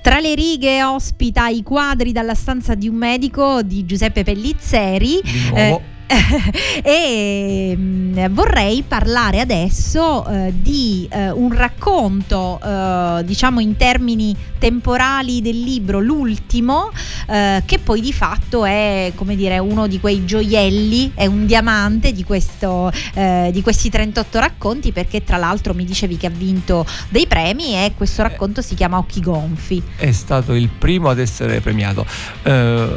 Tra 0.00 0.20
le 0.20 0.34
righe 0.36 0.84
ospita 0.84 1.48
i 1.48 1.62
quadri 1.64 2.12
dalla 2.12 2.34
stanza 2.34 2.76
di 2.76 2.88
un 2.88 2.94
medico 2.94 3.62
di 3.62 3.84
Giuseppe 3.84 4.24
Pellizzeri. 4.24 5.20
Di 5.22 5.48
nuovo. 5.50 5.58
Eh, 5.58 5.97
e 6.82 7.76
mh, 7.76 7.80
mm, 7.80 8.26
vorrei 8.30 8.82
parlare 8.86 9.40
adesso 9.40 10.26
eh, 10.26 10.52
di 10.54 11.06
eh, 11.10 11.30
un 11.30 11.54
racconto, 11.54 12.58
eh, 12.64 13.22
diciamo 13.24 13.60
in 13.60 13.76
termini 13.76 14.34
temporali 14.58 15.40
del 15.42 15.60
libro, 15.60 16.00
l'ultimo, 16.00 16.90
eh, 17.28 17.62
che 17.64 17.78
poi 17.78 18.00
di 18.00 18.12
fatto 18.12 18.64
è 18.64 19.12
come 19.14 19.36
dire 19.36 19.58
uno 19.58 19.86
di 19.86 20.00
quei 20.00 20.24
gioielli, 20.24 21.12
è 21.14 21.26
un 21.26 21.46
diamante 21.46 22.12
di, 22.12 22.24
questo, 22.24 22.90
eh, 23.14 23.50
di 23.52 23.62
questi 23.62 23.90
38 23.90 24.38
racconti, 24.40 24.92
perché 24.92 25.22
tra 25.22 25.36
l'altro 25.36 25.74
mi 25.74 25.84
dicevi 25.84 26.16
che 26.16 26.26
ha 26.26 26.30
vinto 26.30 26.86
dei 27.10 27.26
premi 27.26 27.74
e 27.74 27.92
questo 27.96 28.22
racconto 28.22 28.62
si 28.62 28.74
chiama 28.74 28.98
Occhi 28.98 29.20
gonfi. 29.20 29.82
È 29.96 30.10
stato 30.10 30.54
il 30.54 30.68
primo 30.68 31.10
ad 31.10 31.18
essere 31.18 31.60
premiato. 31.60 32.06
Eh, 32.42 32.96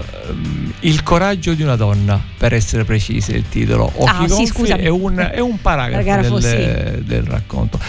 il 0.80 1.04
coraggio 1.04 1.54
di 1.54 1.62
una 1.62 1.76
donna, 1.76 2.20
per 2.38 2.54
essere 2.54 2.84
preciso 2.84 3.01
precise 3.02 3.34
il 3.34 3.50
titolo. 3.50 3.92
Occhi 3.96 4.24
ah, 4.24 4.28
sì, 4.28 4.72
è, 4.72 4.88
un, 4.88 5.18
è 5.18 5.40
un 5.40 5.60
paragrafo 5.60 6.38
del, 6.38 6.96
sì. 6.98 7.04
del, 7.04 7.24
racconto. 7.24 7.80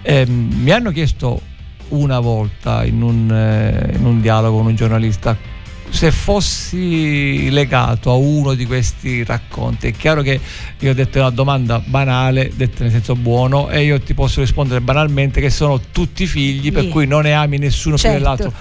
Eh, 0.00 0.24
mi 0.26 0.70
hanno 0.70 0.90
chiesto 0.90 1.40
una 1.88 2.20
volta 2.20 2.84
in 2.84 3.02
un, 3.02 3.30
eh, 3.30 3.94
in 3.94 4.04
un 4.04 4.20
dialogo 4.22 4.56
con 4.56 4.66
un 4.66 4.74
giornalista 4.74 5.50
se 5.90 6.10
fossi 6.10 7.50
legato 7.50 8.10
a 8.10 8.14
uno 8.14 8.54
di 8.54 8.64
questi 8.64 9.22
racconti, 9.24 9.88
è 9.88 9.92
chiaro 9.92 10.22
che 10.22 10.40
io 10.78 10.90
ho 10.90 10.94
detto 10.94 11.18
una 11.18 11.28
domanda 11.28 11.82
banale, 11.84 12.50
detta 12.54 12.84
nel 12.84 12.92
senso 12.92 13.14
buono, 13.14 13.68
e 13.68 13.84
io 13.84 14.00
ti 14.00 14.14
posso 14.14 14.40
rispondere 14.40 14.80
banalmente 14.80 15.42
che 15.42 15.50
sono 15.50 15.78
tutti 15.92 16.26
figli, 16.26 16.64
sì. 16.64 16.72
per 16.72 16.88
cui 16.88 17.06
non 17.06 17.24
ne 17.24 17.34
ami 17.34 17.58
nessuno 17.58 17.98
certo. 17.98 18.16
più 18.16 18.24
dell'altro. 18.24 18.52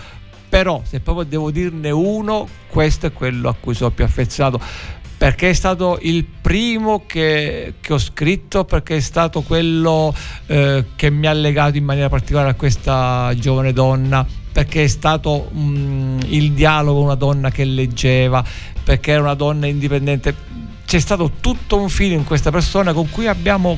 Però 0.49 0.81
se 0.85 0.99
proprio 0.99 1.23
devo 1.23 1.51
dirne 1.51 1.89
uno, 1.89 2.45
questo 2.67 3.05
è 3.05 3.13
quello 3.13 3.47
a 3.47 3.55
cui 3.57 3.75
sono 3.75 3.91
più 3.91 4.03
affezionato 4.03 4.59
perché 5.21 5.51
è 5.51 5.53
stato 5.53 5.99
il 6.01 6.25
primo 6.25 7.03
che, 7.05 7.75
che 7.79 7.93
ho 7.93 7.99
scritto, 7.99 8.65
perché 8.65 8.95
è 8.95 8.99
stato 8.99 9.41
quello 9.41 10.11
eh, 10.47 10.85
che 10.95 11.11
mi 11.11 11.27
ha 11.27 11.33
legato 11.33 11.77
in 11.77 11.83
maniera 11.83 12.09
particolare 12.09 12.49
a 12.49 12.53
questa 12.55 13.31
giovane 13.37 13.71
donna, 13.71 14.25
perché 14.51 14.83
è 14.85 14.87
stato 14.87 15.51
mh, 15.51 16.21
il 16.29 16.53
dialogo 16.53 17.01
una 17.01 17.13
donna 17.13 17.51
che 17.51 17.65
leggeva, 17.65 18.43
perché 18.83 19.11
era 19.11 19.21
una 19.21 19.35
donna 19.35 19.67
indipendente. 19.67 20.33
C'è 20.87 20.99
stato 20.99 21.33
tutto 21.39 21.77
un 21.77 21.89
filo 21.89 22.15
in 22.15 22.23
questa 22.23 22.49
persona 22.49 22.91
con 22.91 23.07
cui 23.11 23.27
abbiamo 23.27 23.77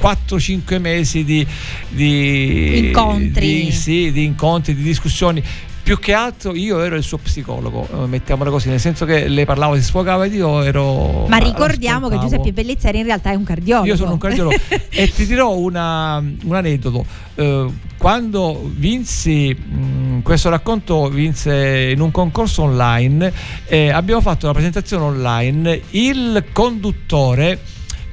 4-5 0.00 0.78
mesi 0.78 1.24
di, 1.24 1.44
di 1.88 2.86
incontri. 2.86 3.64
Di, 3.64 3.72
sì, 3.72 4.12
di 4.12 4.22
incontri, 4.22 4.76
di 4.76 4.82
discussioni 4.84 5.42
più 5.84 5.98
che 5.98 6.14
altro 6.14 6.54
io 6.54 6.82
ero 6.82 6.96
il 6.96 7.02
suo 7.02 7.18
psicologo, 7.18 7.86
eh, 7.92 8.06
mettiamola 8.06 8.48
così, 8.48 8.70
nel 8.70 8.80
senso 8.80 9.04
che 9.04 9.28
lei 9.28 9.44
parlava, 9.44 9.76
si 9.76 9.82
sfogava 9.82 10.24
ed 10.24 10.32
io 10.32 10.62
ero... 10.62 11.26
Ma 11.28 11.36
ricordiamo 11.36 12.08
che 12.08 12.18
Giuseppe 12.18 12.54
Pellizzeri 12.54 13.00
in 13.00 13.04
realtà 13.04 13.30
è 13.30 13.34
un 13.34 13.44
cardiologo. 13.44 13.86
Io 13.86 13.94
sono 13.94 14.12
un 14.12 14.18
cardiologo 14.18 14.56
e 14.88 15.12
ti 15.12 15.26
dirò 15.26 15.54
una, 15.54 16.16
un 16.16 16.54
aneddoto. 16.54 17.04
Uh, 17.34 17.70
quando 17.98 18.70
vinsi 18.74 19.54
mh, 19.54 19.76
mm, 19.76 20.20
questo 20.20 20.48
racconto 20.48 21.08
vinse 21.10 21.90
in 21.92 22.00
un 22.00 22.10
concorso 22.10 22.62
online 22.62 23.32
eh, 23.66 23.90
abbiamo 23.90 24.20
fatto 24.20 24.46
la 24.46 24.52
presentazione 24.52 25.02
online 25.04 25.80
il 25.90 26.44
conduttore 26.52 27.58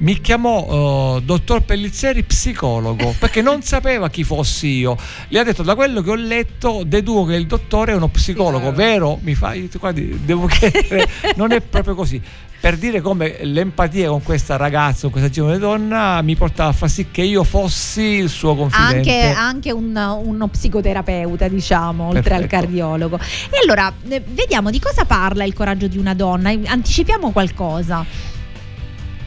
mi 0.01 0.19
chiamò 0.19 1.15
uh, 1.15 1.21
dottor 1.21 1.61
Pellizzeri 1.61 2.23
psicologo 2.23 3.15
perché 3.19 3.41
non 3.41 3.61
sapeva 3.63 4.09
chi 4.09 4.23
fossi 4.23 4.67
io. 4.67 4.97
Gli 5.27 5.37
ha 5.37 5.43
detto 5.43 5.63
da 5.63 5.75
quello 5.75 6.01
che 6.01 6.09
ho 6.09 6.15
letto 6.15 6.83
deduco 6.85 7.25
che 7.25 7.35
il 7.35 7.47
dottore 7.47 7.93
è 7.93 7.95
uno 7.95 8.07
psicologo, 8.07 8.69
sì, 8.69 8.75
vero? 8.75 9.19
Mi 9.21 9.35
fa, 9.35 9.55
guardi, 9.79 10.19
devo 10.23 10.47
chiedere, 10.47 11.07
non 11.35 11.51
è 11.51 11.61
proprio 11.61 11.95
così. 11.95 12.21
Per 12.61 12.77
dire 12.77 13.01
come 13.01 13.37
l'empatia 13.41 14.09
con 14.09 14.21
questa 14.21 14.55
ragazza, 14.55 15.01
con 15.01 15.11
questa 15.11 15.29
giovane 15.29 15.57
donna, 15.57 16.21
mi 16.21 16.35
portava 16.35 16.69
a 16.69 16.73
far 16.73 16.91
sì 16.91 17.07
che 17.09 17.23
io 17.23 17.43
fossi 17.43 18.01
il 18.01 18.29
suo 18.29 18.55
confidente. 18.55 18.97
Anche, 18.97 19.35
anche 19.35 19.71
un, 19.71 19.95
uno 19.95 20.47
psicoterapeuta, 20.47 21.47
diciamo, 21.47 22.05
oltre 22.05 22.21
Perfetto. 22.21 22.43
al 22.43 22.47
cardiologo. 22.47 23.17
E 23.17 23.57
allora, 23.63 23.91
eh, 24.07 24.21
vediamo 24.23 24.69
di 24.69 24.79
cosa 24.79 25.05
parla 25.05 25.43
il 25.43 25.53
coraggio 25.53 25.87
di 25.87 25.97
una 25.97 26.13
donna. 26.13 26.51
Anticipiamo 26.51 27.31
qualcosa. 27.31 28.05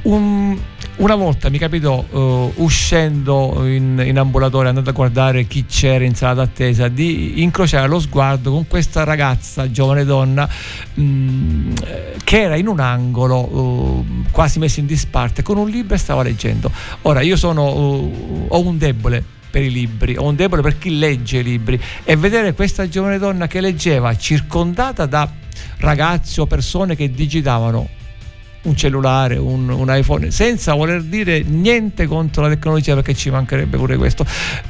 Un, 0.04 0.58
una 0.96 1.14
volta 1.14 1.48
mi 1.48 1.56
capitò 1.56 2.04
uh, 2.10 2.52
uscendo 2.56 3.64
in, 3.64 4.02
in, 4.04 4.18
ambulatorio, 4.18 4.68
andando 4.68 4.90
a 4.90 4.92
guardare 4.92 5.46
chi 5.46 5.64
c'era 5.64 6.04
in 6.04 6.14
sala 6.14 6.34
d'attesa, 6.34 6.88
di 6.88 7.42
incrociare 7.42 7.88
lo 7.88 7.98
sguardo 7.98 8.50
con 8.50 8.66
questa 8.66 9.02
ragazza, 9.02 9.70
giovane 9.70 10.04
donna, 10.04 10.46
mh, 10.94 11.02
mm, 11.02 11.72
che 12.22 12.42
era 12.42 12.56
in 12.56 12.68
un 12.68 12.80
angolo 12.80 13.38
uh, 13.38 14.04
quasi 14.30 14.58
messo 14.58 14.80
in 14.80 14.86
disparte 14.86 15.42
con 15.42 15.56
un 15.56 15.70
libro 15.70 15.94
e 15.94 15.98
stava 15.98 16.22
leggendo. 16.22 16.70
Ora 17.02 17.22
io 17.22 17.36
sono, 17.36 17.66
uh, 17.72 18.46
ho 18.48 18.60
un 18.60 18.76
debole 18.76 19.24
per 19.50 19.62
i 19.62 19.70
libri, 19.70 20.16
ho 20.18 20.24
un 20.24 20.36
debole 20.36 20.60
per 20.60 20.76
chi 20.76 20.98
legge 20.98 21.38
i 21.38 21.42
libri 21.42 21.80
e 22.04 22.14
vedere 22.16 22.52
questa 22.52 22.86
giovane 22.88 23.18
donna 23.18 23.46
che 23.46 23.62
leggeva 23.62 24.14
circondata 24.16 25.06
da 25.06 25.30
ragazzi 25.78 26.40
o 26.40 26.46
persone 26.46 26.94
che 26.94 27.10
digitavano 27.10 28.02
un 28.64 28.76
cellulare, 28.76 29.36
un, 29.36 29.68
un, 29.68 29.86
iPhone, 29.88 30.30
senza 30.30 30.74
voler 30.74 31.02
dire 31.02 31.42
niente 31.42 32.06
contro 32.06 32.42
la 32.42 32.48
tecnologia 32.48 32.94
perché 32.94 33.14
ci 33.14 33.30
mancherebbe 33.30 33.76
pure 33.76 33.96
questo. 33.96 34.26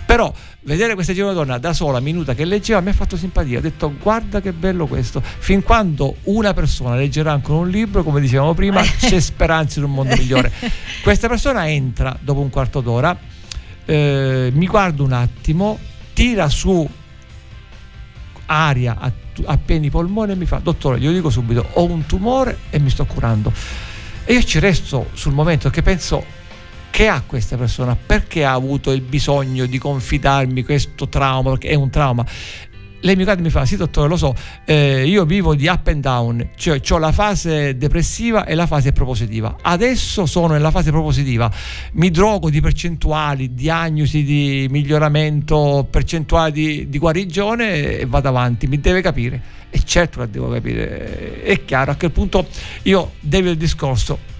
Però 0.07 0.33
vedere 0.63 0.95
questa 0.95 1.13
giovane 1.13 1.35
donna 1.35 1.59
da 1.59 1.73
sola, 1.73 2.01
minuta, 2.01 2.35
che 2.35 2.45
leggeva, 2.45 2.81
mi 2.81 2.91
ha 2.91 2.93
fatto 2.93 3.17
simpatia. 3.17 3.59
Ho 3.59 3.63
detto 3.63 3.95
guarda 4.01 4.41
che 4.41 4.53
bello 4.53 4.87
questo. 4.87 5.23
Fin 5.23 5.63
quando 5.63 6.17
una 6.25 6.53
persona 6.55 6.97
leggerà 6.97 7.33
ancora 7.33 7.61
un 7.61 7.71
libro, 7.71 8.03
come 8.03 8.21
dicevamo 8.21 8.55
prima, 8.55 8.83
c'è 8.99 9.21
speranza 9.21 9.79
in 9.79 9.87
un 9.87 9.93
mondo 9.93 10.17
migliore. 10.17 10.51
Questa 11.03 11.29
persona 11.29 11.69
entra 11.69 12.17
dopo 12.21 12.41
un 12.41 12.51
quarto 12.51 12.81
d'ora, 12.81 13.17
eh, 13.85 14.51
mi 14.53 14.67
guarda 14.67 15.03
un 15.03 15.13
attimo, 15.13 15.79
tira 16.13 16.49
su 16.49 16.89
aria 18.47 18.97
a, 18.99 19.11
a 19.47 19.59
pieni 19.59 19.91
polmoni 19.91 20.33
e 20.33 20.37
mi 20.37 20.47
fa 20.47 20.59
dottore 20.59 20.99
glielo 20.99 21.13
dico 21.13 21.31
subito 21.31 21.67
ho 21.73 21.85
un 21.85 22.05
tumore 22.07 22.59
e 22.71 22.79
mi 22.79 22.91
sto 22.91 23.05
curando 23.07 23.53
e 24.25 24.33
io 24.33 24.43
ci 24.43 24.59
resto 24.59 25.11
sul 25.13 25.33
momento 25.33 25.71
che 25.71 25.83
penso 25.83 26.25
che 26.91 27.09
ha 27.09 27.23
questa 27.27 27.57
persona, 27.57 27.97
perché 27.97 28.45
ha 28.45 28.53
avuto 28.53 28.93
il 28.93 29.01
bisogno 29.01 29.67
di 29.67 29.79
confidarmi 29.79 30.63
questo 30.63 31.09
trauma, 31.09 31.51
perché 31.51 31.69
è 31.69 31.75
un 31.75 31.91
trauma 31.91 32.25
lei 33.05 33.17
mi 33.17 33.25
guarda 33.25 33.41
e 33.41 33.45
mi 33.45 33.51
fa: 33.51 33.65
Sì, 33.65 33.77
dottore, 33.77 34.09
lo 34.09 34.17
so, 34.17 34.35
eh, 34.65 35.07
io 35.07 35.25
vivo 35.25 35.55
di 35.55 35.67
up 35.67 35.87
and 35.89 36.01
down, 36.01 36.51
cioè 36.57 36.81
ho 36.91 36.99
la 36.99 37.13
fase 37.13 37.77
depressiva 37.77 38.45
e 38.45 38.55
la 38.55 38.67
fase 38.67 38.93
propositiva. 38.93 39.57
Adesso 39.61 40.27
sono 40.27 40.55
nella 40.55 40.71
fase 40.71 40.91
propositiva, 40.91 41.51
mi 41.93 42.11
drogo 42.11 42.51
di 42.51 42.61
percentuali, 42.61 43.53
diagnosi 43.53 44.23
di 44.25 44.67
miglioramento, 44.71 45.87
percentuali 45.89 46.53
di, 46.53 46.89
di 46.89 46.99
guarigione 46.99 47.99
e 47.99 48.07
vado 48.07 48.29
avanti. 48.29 48.67
Mi 48.67 48.81
deve 48.81 49.03
capire. 49.03 49.63
E 49.75 49.83
certo 49.85 50.21
che 50.21 50.31
devo 50.31 50.49
capire. 50.51 51.43
È 51.43 51.65
chiaro, 51.65 51.91
a 51.91 51.97
quel 51.97 52.13
punto 52.13 52.47
io 52.83 53.13
devo 53.19 53.51
il 53.51 53.57
discorso 53.57 54.33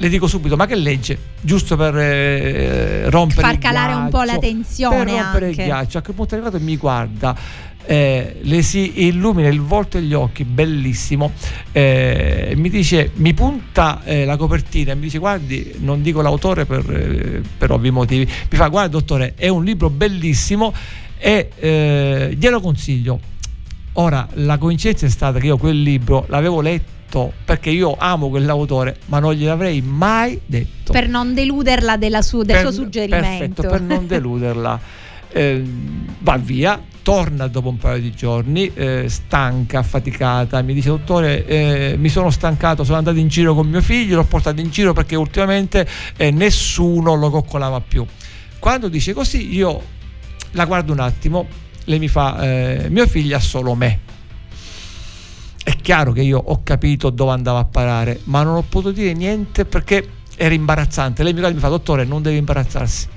le 0.00 0.08
dico 0.08 0.26
subito, 0.26 0.56
ma 0.56 0.64
che 0.64 0.76
legge? 0.76 1.18
Giusto 1.42 1.76
per 1.76 1.94
eh, 1.94 3.10
rompere 3.10 3.42
Far 3.42 3.58
calare 3.58 3.92
ghiaccio, 3.92 4.02
un 4.02 4.08
po' 4.08 4.22
la 4.22 4.38
tensione. 4.38 5.04
Per 5.04 5.14
rompere 5.14 5.46
anche. 5.48 5.60
il 5.60 5.66
ghiaccio. 5.66 5.98
A 5.98 6.00
quel 6.00 6.16
punto 6.16 6.34
è 6.34 6.38
arrivato 6.38 6.56
e 6.56 6.60
mi 6.60 6.76
guarda 6.78 7.36
eh, 7.84 8.36
le 8.40 8.62
si 8.62 9.06
illumina 9.06 9.48
il 9.48 9.60
volto 9.60 9.98
e 9.98 10.02
gli 10.02 10.14
occhi, 10.14 10.44
bellissimo. 10.44 11.32
Eh, 11.70 12.54
mi 12.56 12.70
dice, 12.70 13.10
mi 13.16 13.34
punta 13.34 14.02
eh, 14.04 14.24
la 14.24 14.38
copertina 14.38 14.92
e 14.92 14.94
mi 14.94 15.02
dice: 15.02 15.18
Guardi, 15.18 15.74
non 15.80 16.00
dico 16.00 16.22
l'autore 16.22 16.64
per, 16.64 16.90
eh, 16.90 17.42
per, 17.58 17.70
ovvi 17.70 17.90
motivi. 17.90 18.24
Mi 18.24 18.56
fa: 18.56 18.68
Guarda, 18.68 18.88
dottore, 18.88 19.34
è 19.36 19.48
un 19.48 19.64
libro 19.64 19.90
bellissimo 19.90 20.72
e 21.18 21.50
eh, 21.56 22.36
glielo 22.38 22.60
consiglio. 22.60 23.20
Ora, 23.94 24.26
la 24.34 24.56
coincidenza 24.58 25.06
è 25.06 25.08
stata 25.08 25.38
che 25.38 25.46
io 25.46 25.56
quel 25.56 25.82
libro 25.82 26.24
l'avevo 26.28 26.60
letto 26.60 27.32
perché 27.44 27.70
io 27.70 27.96
amo 27.98 28.28
quell'autore, 28.28 28.98
ma 29.06 29.18
non 29.18 29.34
gliel'avrei 29.34 29.82
mai 29.82 30.40
detto. 30.46 30.92
Per 30.92 31.08
non 31.08 31.34
deluderla 31.34 31.98
su, 32.22 32.42
del 32.42 32.56
per, 32.56 32.60
suo 32.60 32.72
suggerimento. 32.72 33.62
Perfetto, 33.62 33.68
per 33.68 33.80
non 33.80 34.06
deluderla. 34.06 34.80
Eh, 35.32 35.62
va 36.18 36.36
via, 36.38 36.82
torna 37.02 37.46
dopo 37.46 37.68
un 37.68 37.78
paio 37.78 38.00
di 38.00 38.12
giorni, 38.12 38.68
eh, 38.74 39.08
stanca, 39.08 39.78
affaticata, 39.78 40.60
mi 40.62 40.74
dice 40.74 40.88
dottore 40.88 41.46
eh, 41.46 41.94
mi 41.96 42.08
sono 42.08 42.30
stancato, 42.30 42.82
sono 42.82 42.98
andato 42.98 43.18
in 43.18 43.28
giro 43.28 43.54
con 43.54 43.68
mio 43.68 43.80
figlio, 43.80 44.16
l'ho 44.16 44.24
portato 44.24 44.60
in 44.60 44.70
giro 44.70 44.92
perché 44.92 45.14
ultimamente 45.14 45.86
eh, 46.16 46.32
nessuno 46.32 47.14
lo 47.14 47.30
coccolava 47.30 47.80
più. 47.80 48.04
Quando 48.58 48.88
dice 48.88 49.12
così 49.12 49.54
io 49.54 49.80
la 50.52 50.64
guardo 50.64 50.92
un 50.92 50.98
attimo, 50.98 51.46
lei 51.90 51.98
mi 51.98 52.08
fa 52.08 52.40
eh, 52.40 52.86
mio 52.88 53.06
figlio 53.06 53.36
ha 53.36 53.40
solo 53.40 53.74
me. 53.74 53.98
È 55.62 55.76
chiaro 55.76 56.12
che 56.12 56.22
io 56.22 56.38
ho 56.38 56.62
capito 56.62 57.10
dove 57.10 57.32
andava 57.32 57.58
a 57.58 57.64
parare, 57.64 58.20
ma 58.24 58.42
non 58.42 58.54
ho 58.54 58.62
potuto 58.62 58.92
dire 58.92 59.12
niente 59.12 59.64
perché 59.64 60.08
era 60.36 60.54
imbarazzante. 60.54 61.22
Lei 61.22 61.34
mi 61.34 61.58
fa 61.58 61.68
dottore 61.68 62.04
non 62.04 62.22
deve 62.22 62.36
imbarazzarsi 62.36 63.08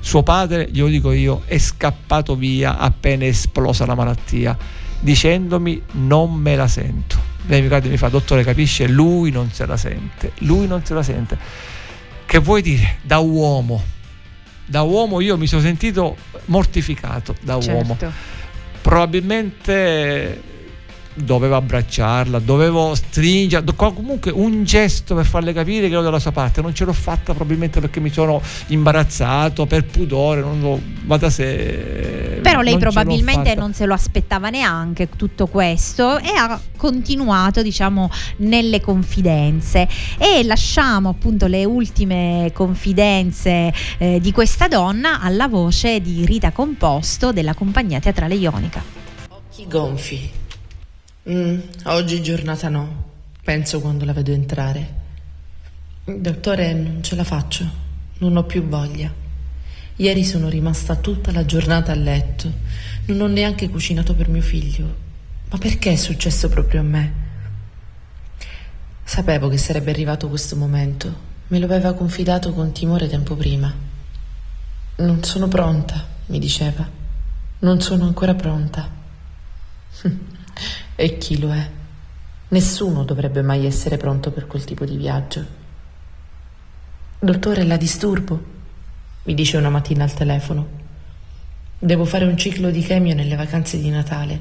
suo 0.00 0.22
padre, 0.22 0.68
glielo 0.70 0.88
dico 0.88 1.12
io, 1.12 1.42
è 1.46 1.58
scappato 1.58 2.36
via 2.36 2.78
appena 2.78 3.24
esplosa 3.24 3.84
la 3.84 3.94
malattia, 3.94 4.56
dicendomi 5.00 5.82
non 5.92 6.34
me 6.34 6.54
la 6.56 6.68
sento. 6.68 7.16
Lei 7.46 7.62
mi 7.62 7.68
guarda 7.68 7.86
e 7.86 7.90
mi 7.90 7.96
fa, 7.96 8.08
dottore, 8.08 8.44
capisce? 8.44 8.86
Lui 8.86 9.30
non 9.30 9.50
se 9.50 9.66
la 9.66 9.76
sente, 9.76 10.32
lui 10.40 10.66
non 10.66 10.84
se 10.84 10.94
la 10.94 11.02
sente. 11.02 11.38
Che 12.26 12.38
vuoi 12.38 12.62
dire? 12.62 12.98
Da 13.02 13.18
uomo, 13.18 13.82
da 14.68 14.82
uomo 14.82 15.20
io 15.20 15.36
mi 15.36 15.46
sono 15.46 15.62
sentito 15.62 16.16
mortificato 16.46 17.34
da 17.40 17.58
certo. 17.60 17.76
uomo. 17.76 17.96
Probabilmente 18.82 20.40
dovevo 21.22 21.56
abbracciarla, 21.56 22.38
dovevo 22.38 22.94
stringerla, 22.94 23.72
comunque 23.72 24.30
un 24.30 24.64
gesto 24.64 25.14
per 25.14 25.26
farle 25.26 25.52
capire 25.52 25.88
che 25.88 25.92
ero 25.92 26.02
dalla 26.02 26.18
sua 26.18 26.32
parte, 26.32 26.62
non 26.62 26.74
ce 26.74 26.84
l'ho 26.84 26.92
fatta 26.92 27.32
probabilmente 27.34 27.80
perché 27.80 28.00
mi 28.00 28.10
sono 28.10 28.40
imbarazzato, 28.68 29.66
per 29.66 29.84
pudore, 29.84 30.40
non 30.40 30.60
lo 30.60 30.80
vada 31.04 31.30
se... 31.30 32.38
Però 32.42 32.60
lei 32.60 32.78
probabilmente 32.78 33.54
non 33.54 33.72
se 33.72 33.86
lo 33.86 33.94
aspettava 33.94 34.50
neanche 34.50 35.08
tutto 35.16 35.46
questo 35.46 36.18
e 36.18 36.30
ha 36.36 36.60
continuato 36.76 37.62
diciamo 37.62 38.10
nelle 38.38 38.80
confidenze. 38.80 39.88
E 40.18 40.44
lasciamo 40.44 41.08
appunto 41.08 41.46
le 41.46 41.64
ultime 41.64 42.50
confidenze 42.54 43.72
eh, 43.98 44.20
di 44.20 44.32
questa 44.32 44.68
donna 44.68 45.20
alla 45.20 45.48
voce 45.48 46.00
di 46.00 46.24
Rita 46.24 46.52
Composto 46.52 47.32
della 47.32 47.54
compagnia 47.54 48.00
teatrale 48.00 48.34
Ionica. 48.34 48.82
Occhi 49.28 49.66
gonfi 49.66 50.37
Mm, 51.30 51.58
oggi 51.84 52.22
giornata 52.22 52.70
no, 52.70 53.04
penso 53.44 53.80
quando 53.80 54.06
la 54.06 54.14
vedo 54.14 54.32
entrare. 54.32 54.94
Dottore, 56.04 56.72
non 56.72 57.02
ce 57.02 57.16
la 57.16 57.24
faccio, 57.24 57.70
non 58.18 58.38
ho 58.38 58.44
più 58.44 58.62
voglia. 58.66 59.12
Ieri 59.96 60.24
sono 60.24 60.48
rimasta 60.48 60.96
tutta 60.96 61.30
la 61.30 61.44
giornata 61.44 61.92
a 61.92 61.96
letto, 61.96 62.50
non 63.06 63.20
ho 63.20 63.26
neanche 63.26 63.68
cucinato 63.68 64.14
per 64.14 64.30
mio 64.30 64.40
figlio. 64.40 65.06
Ma 65.50 65.58
perché 65.58 65.92
è 65.92 65.96
successo 65.96 66.48
proprio 66.48 66.80
a 66.80 66.84
me? 66.84 67.12
Sapevo 69.04 69.48
che 69.48 69.58
sarebbe 69.58 69.90
arrivato 69.90 70.30
questo 70.30 70.56
momento, 70.56 71.14
me 71.48 71.58
lo 71.58 71.66
aveva 71.66 71.92
confidato 71.92 72.54
con 72.54 72.72
timore 72.72 73.06
tempo 73.06 73.36
prima. 73.36 73.70
Non 74.96 75.22
sono 75.22 75.46
pronta, 75.46 76.06
mi 76.26 76.38
diceva. 76.38 76.88
Non 77.58 77.82
sono 77.82 78.04
ancora 78.06 78.34
pronta. 78.34 78.96
E 80.94 81.18
chi 81.18 81.38
lo 81.38 81.52
è? 81.52 81.70
Nessuno 82.48 83.04
dovrebbe 83.04 83.42
mai 83.42 83.66
essere 83.66 83.96
pronto 83.96 84.30
per 84.30 84.46
quel 84.46 84.64
tipo 84.64 84.84
di 84.84 84.96
viaggio. 84.96 85.44
Dottore, 87.18 87.64
la 87.64 87.76
disturbo? 87.76 88.56
Mi 89.24 89.34
dice 89.34 89.56
una 89.56 89.68
mattina 89.70 90.04
al 90.04 90.14
telefono. 90.14 90.66
Devo 91.78 92.04
fare 92.04 92.24
un 92.24 92.36
ciclo 92.36 92.70
di 92.70 92.80
chemio 92.80 93.14
nelle 93.14 93.36
vacanze 93.36 93.78
di 93.78 93.90
Natale. 93.90 94.40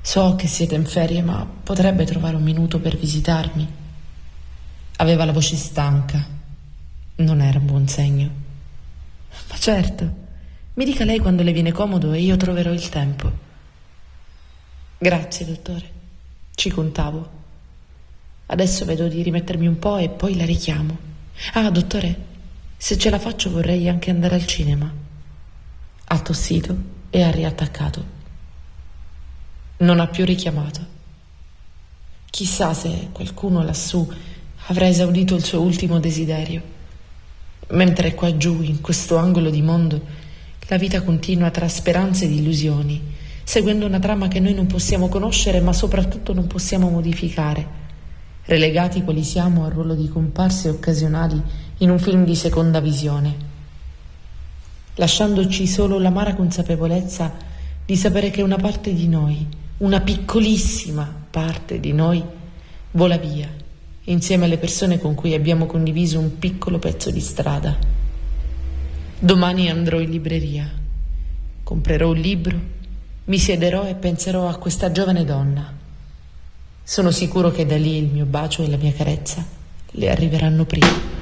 So 0.00 0.36
che 0.36 0.46
siete 0.46 0.74
in 0.74 0.86
ferie, 0.86 1.22
ma 1.22 1.44
potrebbe 1.44 2.04
trovare 2.04 2.36
un 2.36 2.42
minuto 2.42 2.78
per 2.78 2.96
visitarmi. 2.96 3.68
Aveva 4.96 5.24
la 5.24 5.32
voce 5.32 5.56
stanca. 5.56 6.24
Non 7.16 7.40
era 7.40 7.58
un 7.58 7.66
buon 7.66 7.88
segno. 7.88 8.30
Ma 9.48 9.56
certo, 9.58 10.14
mi 10.74 10.84
dica 10.84 11.04
lei 11.04 11.18
quando 11.18 11.42
le 11.42 11.52
viene 11.52 11.72
comodo 11.72 12.12
e 12.12 12.20
io 12.20 12.36
troverò 12.36 12.72
il 12.72 12.88
tempo. 12.88 13.48
Grazie, 15.02 15.46
dottore. 15.46 15.90
Ci 16.54 16.68
contavo. 16.68 17.26
Adesso 18.44 18.84
vedo 18.84 19.08
di 19.08 19.22
rimettermi 19.22 19.66
un 19.66 19.78
po' 19.78 19.96
e 19.96 20.10
poi 20.10 20.36
la 20.36 20.44
richiamo. 20.44 20.94
Ah, 21.54 21.70
dottore, 21.70 22.16
se 22.76 22.98
ce 22.98 23.08
la 23.08 23.18
faccio 23.18 23.50
vorrei 23.50 23.88
anche 23.88 24.10
andare 24.10 24.34
al 24.34 24.44
cinema. 24.44 24.92
Ha 26.04 26.20
tossito 26.20 26.76
e 27.08 27.22
ha 27.22 27.30
riattaccato. 27.30 28.04
Non 29.78 30.00
ha 30.00 30.06
più 30.06 30.26
richiamato. 30.26 30.84
Chissà 32.28 32.74
se 32.74 33.08
qualcuno 33.10 33.62
lassù 33.62 34.06
avrà 34.66 34.86
esaudito 34.86 35.34
il 35.34 35.44
suo 35.44 35.62
ultimo 35.62 35.98
desiderio. 35.98 36.62
Mentre 37.68 38.12
qua 38.14 38.36
giù, 38.36 38.60
in 38.60 38.82
questo 38.82 39.16
angolo 39.16 39.48
di 39.48 39.62
mondo, 39.62 39.98
la 40.66 40.76
vita 40.76 41.00
continua 41.00 41.50
tra 41.50 41.68
speranze 41.68 42.26
ed 42.26 42.32
illusioni, 42.32 43.16
seguendo 43.50 43.84
una 43.84 43.98
trama 43.98 44.28
che 44.28 44.38
noi 44.38 44.54
non 44.54 44.68
possiamo 44.68 45.08
conoscere 45.08 45.60
ma 45.60 45.72
soprattutto 45.72 46.32
non 46.32 46.46
possiamo 46.46 46.88
modificare. 46.88 47.66
Relegati 48.44 49.02
quali 49.02 49.24
siamo 49.24 49.64
al 49.64 49.72
ruolo 49.72 49.96
di 49.96 50.08
comparse 50.08 50.68
occasionali 50.68 51.42
in 51.78 51.90
un 51.90 51.98
film 51.98 52.24
di 52.24 52.36
seconda 52.36 52.78
visione, 52.78 53.34
lasciandoci 54.94 55.66
solo 55.66 55.98
l'amara 55.98 56.36
consapevolezza 56.36 57.34
di 57.84 57.96
sapere 57.96 58.30
che 58.30 58.40
una 58.40 58.54
parte 58.54 58.94
di 58.94 59.08
noi, 59.08 59.44
una 59.78 60.00
piccolissima 60.00 61.12
parte 61.28 61.80
di 61.80 61.92
noi, 61.92 62.22
vola 62.92 63.16
via 63.16 63.48
insieme 64.04 64.44
alle 64.44 64.58
persone 64.58 65.00
con 65.00 65.16
cui 65.16 65.34
abbiamo 65.34 65.66
condiviso 65.66 66.20
un 66.20 66.38
piccolo 66.38 66.78
pezzo 66.78 67.10
di 67.10 67.20
strada. 67.20 67.76
Domani 69.18 69.68
andrò 69.68 69.98
in 69.98 70.10
libreria, 70.10 70.70
comprerò 71.64 72.10
un 72.10 72.16
libro, 72.16 72.78
mi 73.30 73.38
siederò 73.38 73.86
e 73.86 73.94
penserò 73.94 74.48
a 74.48 74.56
questa 74.56 74.90
giovane 74.90 75.24
donna 75.24 75.72
sono 76.82 77.12
sicuro 77.12 77.52
che 77.52 77.64
da 77.64 77.76
lì 77.76 77.96
il 77.96 78.06
mio 78.06 78.24
bacio 78.24 78.64
e 78.64 78.68
la 78.68 78.76
mia 78.76 78.92
carezza 78.92 79.46
le 79.92 80.10
arriveranno 80.10 80.64
prima. 80.64 81.19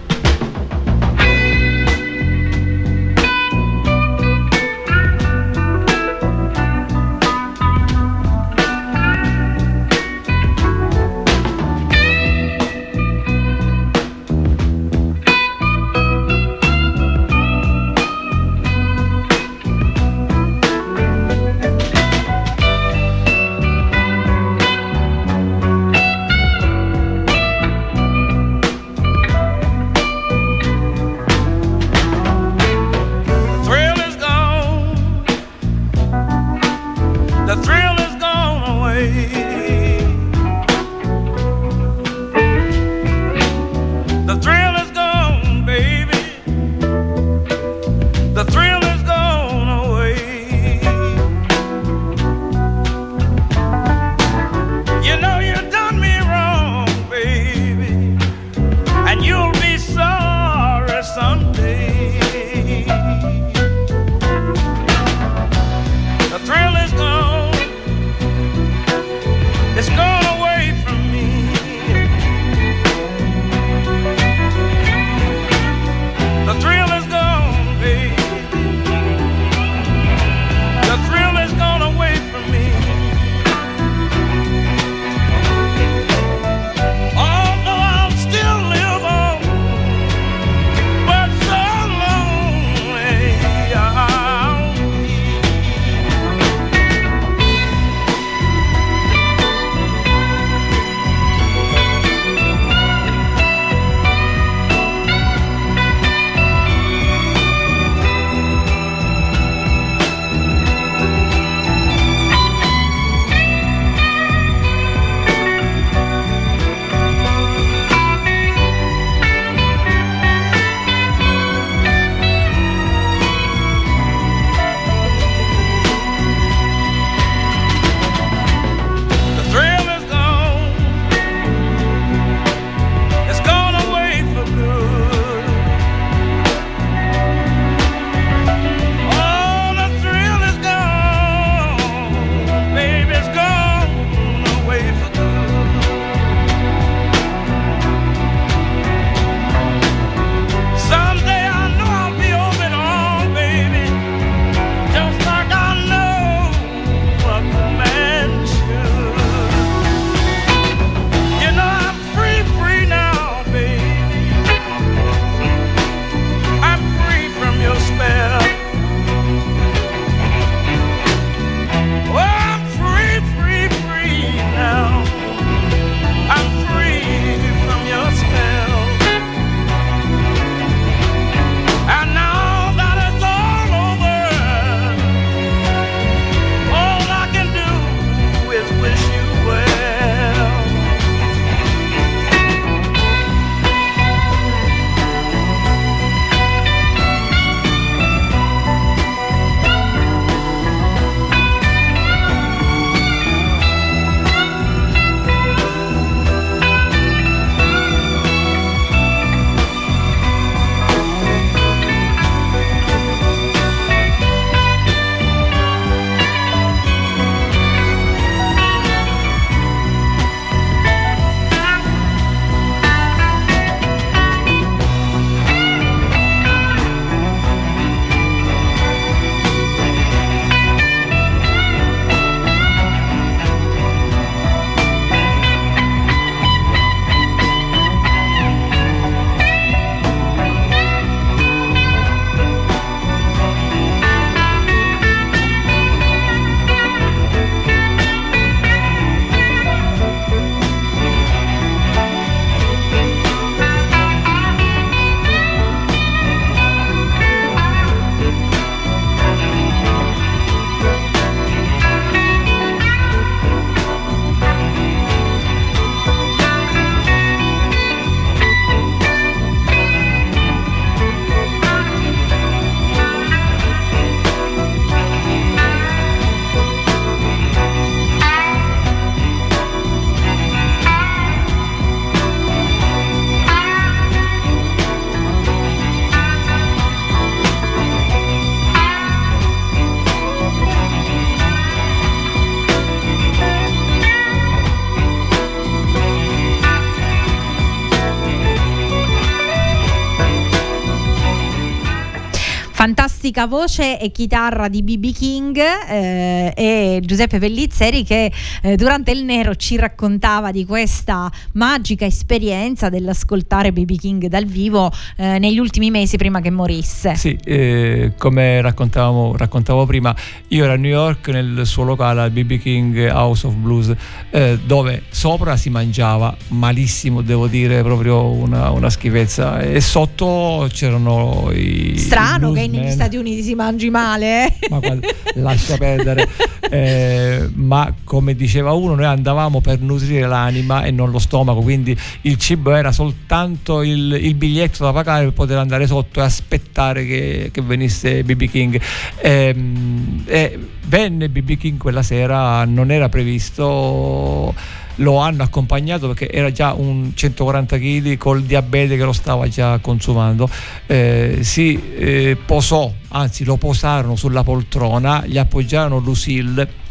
Fantastica 303.28 303.46
voce 303.46 304.00
e 304.00 304.10
chitarra 304.10 304.68
di 304.68 304.82
BB 304.82 305.12
King 305.12 305.58
eh, 305.58 306.52
e 306.56 307.00
Giuseppe 307.04 307.38
Pellizzeri 307.38 308.02
che 308.02 308.32
eh, 308.62 308.76
durante 308.76 309.10
il 309.10 309.24
Nero 309.24 309.54
ci 309.54 309.76
raccontava 309.76 310.50
di 310.50 310.64
questa 310.64 311.30
magica 311.52 312.06
esperienza 312.06 312.88
dell'ascoltare 312.88 313.72
BB 313.72 313.96
King 313.96 314.26
dal 314.26 314.44
vivo 314.44 314.90
eh, 315.16 315.38
negli 315.38 315.58
ultimi 315.58 315.90
mesi 315.90 316.16
prima 316.16 316.40
che 316.40 316.50
morisse. 316.50 317.14
Sì, 317.16 317.38
eh, 317.44 318.12
come 318.16 318.60
raccontavamo, 318.60 319.36
raccontavo 319.36 319.84
prima, 319.84 320.14
io 320.48 320.64
ero 320.64 320.72
a 320.72 320.76
New 320.76 320.90
York 320.90 321.28
nel 321.28 321.62
suo 321.66 321.84
locale 321.84 322.22
al 322.22 322.30
BB 322.30 322.58
King 322.58 323.10
House 323.10 323.46
of 323.46 323.54
Blues 323.54 323.94
eh, 324.30 324.58
dove 324.64 325.02
sopra 325.10 325.56
si 325.56 325.68
mangiava 325.70 326.34
malissimo, 326.48 327.20
devo 327.20 327.46
dire, 327.46 327.82
proprio 327.82 328.24
una, 328.24 328.70
una 328.70 328.90
schifezza 328.90 329.60
e 329.60 329.80
sotto 329.80 330.68
c'erano 330.72 331.50
i... 331.52 331.94
Strano 331.96 332.52
che 332.52 332.66
negli 332.66 332.90
Stati 332.90 333.16
Uniti 333.16 333.17
si 333.42 333.54
mangi 333.54 333.90
male. 333.90 334.46
Eh? 334.46 334.68
Ma 334.68 334.78
guarda, 334.78 335.08
lascia 335.34 335.76
perdere. 335.76 336.28
Eh, 336.70 337.48
ma 337.54 337.94
come 338.04 338.34
diceva 338.34 338.72
uno, 338.72 338.94
noi 338.94 339.06
andavamo 339.06 339.62
per 339.62 339.80
nutrire 339.80 340.26
l'anima 340.26 340.84
e 340.84 340.90
non 340.90 341.10
lo 341.10 341.18
stomaco, 341.18 341.62
quindi 341.62 341.96
il 342.22 342.36
cibo 342.36 342.74
era 342.74 342.92
soltanto 342.92 343.82
il, 343.82 344.18
il 344.20 344.34
biglietto 344.34 344.84
da 344.84 344.92
pagare 344.92 345.24
per 345.24 345.32
poter 345.32 345.56
andare 345.56 345.86
sotto 345.86 346.20
e 346.20 346.24
aspettare 346.24 347.06
che, 347.06 347.48
che 347.52 347.62
venisse 347.62 348.22
BB 348.22 348.42
King. 348.50 348.78
Eh, 349.22 350.58
venne 350.88 351.28
BB 351.30 351.56
King 351.56 351.78
quella 351.78 352.02
sera, 352.02 352.64
non 352.66 352.90
era 352.90 353.08
previsto 353.08 354.54
lo 354.98 355.18
hanno 355.18 355.42
accompagnato 355.42 356.08
perché 356.08 356.30
era 356.30 356.50
già 356.50 356.72
un 356.72 357.12
140 357.14 357.78
kg 357.78 358.16
col 358.16 358.42
diabete 358.42 358.96
che 358.96 359.04
lo 359.04 359.12
stava 359.12 359.48
già 359.48 359.78
consumando. 359.78 360.48
Eh, 360.86 361.38
si 361.42 361.80
eh, 361.96 362.36
posò, 362.44 362.92
anzi 363.08 363.44
lo 363.44 363.56
posarono 363.56 364.16
sulla 364.16 364.42
poltrona, 364.42 365.24
gli 365.26 365.38
appoggiarono 365.38 365.98
Lucille 365.98 366.86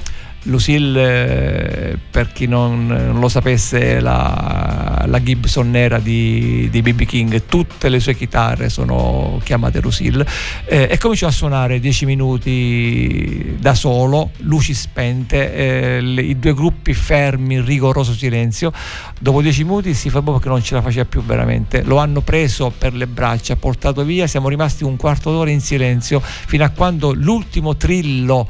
Lucille, 0.48 1.92
eh, 1.92 1.98
per 2.10 2.32
chi 2.32 2.48
non, 2.48 2.88
non, 2.88 3.20
lo 3.20 3.28
sapesse, 3.28 4.00
la, 4.00 5.04
la 5.06 5.22
Gibson 5.22 5.70
nera 5.70 6.00
di, 6.00 6.70
BB 6.72 7.04
King, 7.04 7.44
tutte 7.46 7.90
le 7.90 8.00
sue 8.00 8.16
chitarre 8.16 8.70
sono 8.70 9.40
chiamate 9.44 9.82
Lucille 9.82 10.26
eh, 10.66 10.88
e 10.90 10.98
cominciò 10.98 11.28
a 11.28 11.32
suonare 11.32 11.80
10 11.80 12.06
minuti 12.06 13.56
da 13.60 13.74
solo, 13.74 14.32
luci 14.40 14.74
spente, 14.74 15.54
eh, 15.54 16.02
le, 16.02 16.22
i 16.22 16.40
due 16.40 16.54
gruppi 16.54 16.94
fermi 16.94 17.56
in 17.56 17.66
rigoroso 17.66 18.14
silenzio. 18.14 18.72
Dopo 19.20 19.42
10 19.42 19.64
minuti 19.64 19.94
si 19.94 20.10
fermò 20.10 20.34
perché 20.34 20.50
non 20.50 20.64
ce 20.64 20.76
la 20.76 20.82
faceva 20.82 21.06
più 21.06 21.24
veramente. 21.24 21.84
Lo 21.84 21.98
hanno 21.98 22.22
preso 22.22 22.72
per 22.76 22.94
le 22.94 23.08
braccia, 23.08 23.56
portato 23.56 24.04
via, 24.04 24.28
siamo 24.28 24.50
rimasti 24.50 24.84
un 24.84 24.96
quarto 24.96 25.32
d'ora 25.32 25.50
in 25.50 25.62
silenzio 25.62 26.22
fino 26.22 26.64
a 26.64 26.70
quando 26.70 27.14
l'ultimo 27.14 27.76
trillo 27.76 28.48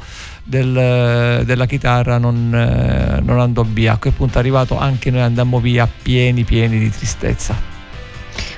del, 0.48 1.42
della 1.44 1.66
chitarra 1.66 2.16
non, 2.16 2.54
eh, 2.54 3.20
non, 3.20 3.38
andò 3.38 3.62
via. 3.62 3.92
A 3.92 3.96
quel 3.98 4.14
punto 4.14 4.38
è 4.38 4.40
arrivato 4.40 4.78
anche 4.78 5.10
noi 5.10 5.20
andammo 5.20 5.60
via 5.60 5.86
pieni 5.86 6.44
pieni 6.44 6.78
di 6.78 6.90
tristezza. 6.90 7.76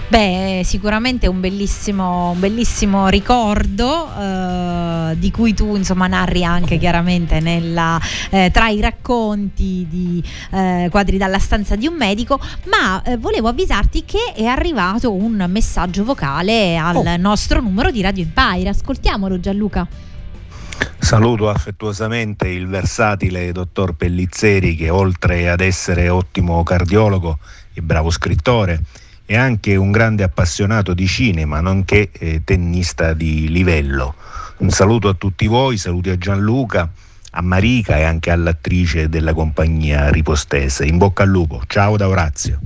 Beh, 0.07 0.63
sicuramente 0.65 1.29
un 1.29 1.39
bellissimo, 1.39 2.31
un 2.31 2.41
bellissimo 2.41 3.09
ricordo 3.09 4.09
eh, 4.13 5.17
di 5.17 5.31
cui 5.31 5.55
tu 5.55 5.77
insomma 5.77 6.09
narri 6.09 6.43
anche 6.43 6.79
chiaramente 6.79 7.39
nella, 7.39 8.01
eh, 8.31 8.51
tra 8.53 8.69
i 8.69 8.81
racconti 8.81 9.87
di 9.89 10.21
eh, 10.51 10.89
quadri 10.91 11.17
dalla 11.17 11.39
stanza 11.39 11.77
di 11.77 11.87
un 11.87 11.95
medico, 11.95 12.41
ma 12.65 13.01
eh, 13.03 13.19
volevo 13.19 13.47
avvisarti 13.47 14.05
che 14.05 14.33
è 14.35 14.47
arrivato 14.47 15.13
un 15.13 15.47
messaggio 15.49 16.03
vocale 16.03 16.77
al 16.77 16.97
oh. 16.97 17.17
nostro 17.17 17.61
numero 17.61 17.93
di 17.93 18.01
Radio 18.01 18.25
Empire. 18.25 18.71
Ascoltiamolo 18.71 19.39
Gianluca. 19.39 20.10
Saluto 20.99 21.49
affettuosamente 21.49 22.49
il 22.49 22.69
versatile 22.69 23.51
dottor 23.53 23.95
Pellizzeri 23.95 24.77
che 24.77 24.91
oltre 24.91 25.51
ad 25.51 25.61
essere 25.61 26.09
ottimo 26.09 26.63
cardiologo 26.63 27.39
e 27.73 27.83
bravo 27.83 28.11
scrittore 28.11 28.83
è 29.25 29.37
anche 29.37 29.77
un 29.77 29.91
grande 29.91 30.23
appassionato 30.23 30.95
di 30.95 31.07
cinema, 31.07 31.61
nonché 31.61 32.11
eh, 32.13 32.43
tennista 32.45 33.13
di 33.13 33.49
livello. 33.49 34.15
Un 34.59 34.71
saluto 34.71 35.09
a 35.09 35.15
tutti 35.15 35.47
voi, 35.47 35.79
saluti 35.79 36.11
a 36.11 36.19
Gianluca, 36.19 36.91
a 37.31 37.41
Marica 37.43 37.97
e 37.97 38.03
anche 38.03 38.31
all'attrice 38.31 39.09
della 39.09 39.33
compagnia 39.33 40.11
ripostese. 40.11 40.85
In 40.85 40.99
bocca 40.99 41.23
al 41.23 41.29
lupo, 41.29 41.63
ciao 41.67 41.97
da 41.97 42.09
Orazio 42.09 42.61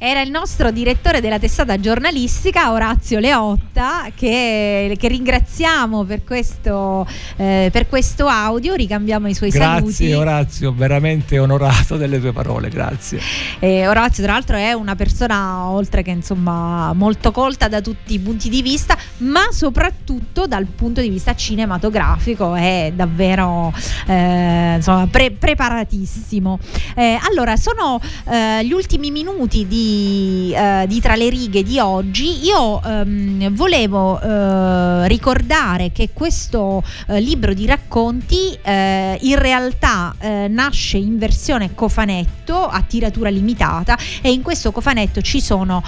era 0.00 0.20
il 0.22 0.30
nostro 0.30 0.70
direttore 0.70 1.20
della 1.20 1.40
testata 1.40 1.78
giornalistica 1.80 2.70
Orazio 2.70 3.18
Leotta 3.18 4.06
che, 4.14 4.94
che 4.96 5.08
ringraziamo 5.08 6.04
per 6.04 6.22
questo, 6.22 7.04
eh, 7.36 7.68
per 7.72 7.88
questo, 7.88 8.28
audio, 8.28 8.74
ricambiamo 8.74 9.26
i 9.26 9.34
suoi 9.34 9.50
grazie, 9.50 9.74
saluti. 9.74 10.04
Grazie 10.04 10.14
Orazio, 10.14 10.72
veramente 10.72 11.38
onorato 11.40 11.96
delle 11.96 12.20
tue 12.20 12.32
parole, 12.32 12.68
grazie. 12.68 13.18
Eh, 13.58 13.88
Orazio 13.88 14.22
tra 14.22 14.34
l'altro 14.34 14.56
è 14.56 14.72
una 14.72 14.94
persona 14.94 15.66
oltre 15.66 16.02
che 16.02 16.10
insomma 16.10 16.92
molto 16.92 17.32
colta 17.32 17.66
da 17.66 17.80
tutti 17.80 18.14
i 18.14 18.20
punti 18.20 18.48
di 18.48 18.62
vista, 18.62 18.96
ma 19.18 19.48
soprattutto 19.50 20.46
dal 20.46 20.66
punto 20.66 21.00
di 21.00 21.08
vista 21.08 21.34
cinematografico 21.34 22.54
è 22.54 22.92
davvero 22.94 23.72
eh, 24.06 24.74
insomma, 24.76 25.08
pre- 25.08 25.32
preparatissimo. 25.32 26.58
Eh, 26.94 27.18
allora, 27.28 27.56
sono 27.56 28.00
eh, 28.30 28.64
gli 28.64 28.72
ultimi 28.72 29.10
minuti 29.10 29.66
di 29.66 29.87
eh, 29.88 30.84
di, 30.86 31.00
Tra 31.00 31.14
le 31.14 31.28
righe 31.28 31.62
di 31.62 31.78
oggi, 31.78 32.44
io 32.44 32.82
ehm, 32.82 33.54
volevo 33.54 34.20
eh, 34.20 35.08
ricordare 35.08 35.92
che 35.92 36.10
questo 36.12 36.82
eh, 37.06 37.20
libro 37.20 37.54
di 37.54 37.66
racconti 37.66 38.58
eh, 38.62 39.18
in 39.20 39.38
realtà 39.38 40.14
eh, 40.18 40.46
nasce 40.48 40.96
in 40.98 41.18
versione 41.18 41.74
cofanetto 41.74 42.66
a 42.66 42.82
tiratura 42.82 43.30
limitata 43.30 43.96
e 44.20 44.32
in 44.32 44.42
questo 44.42 44.72
cofanetto 44.72 45.20
ci 45.20 45.40
sono 45.40 45.82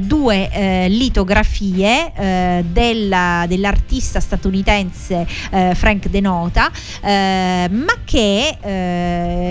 due 0.00 0.86
litografie 0.88 2.62
della, 2.66 3.44
dell'artista 3.46 4.20
statunitense 4.20 5.26
Frank 5.74 6.08
Denota, 6.08 6.70
ma 7.02 7.94
che 8.04 8.58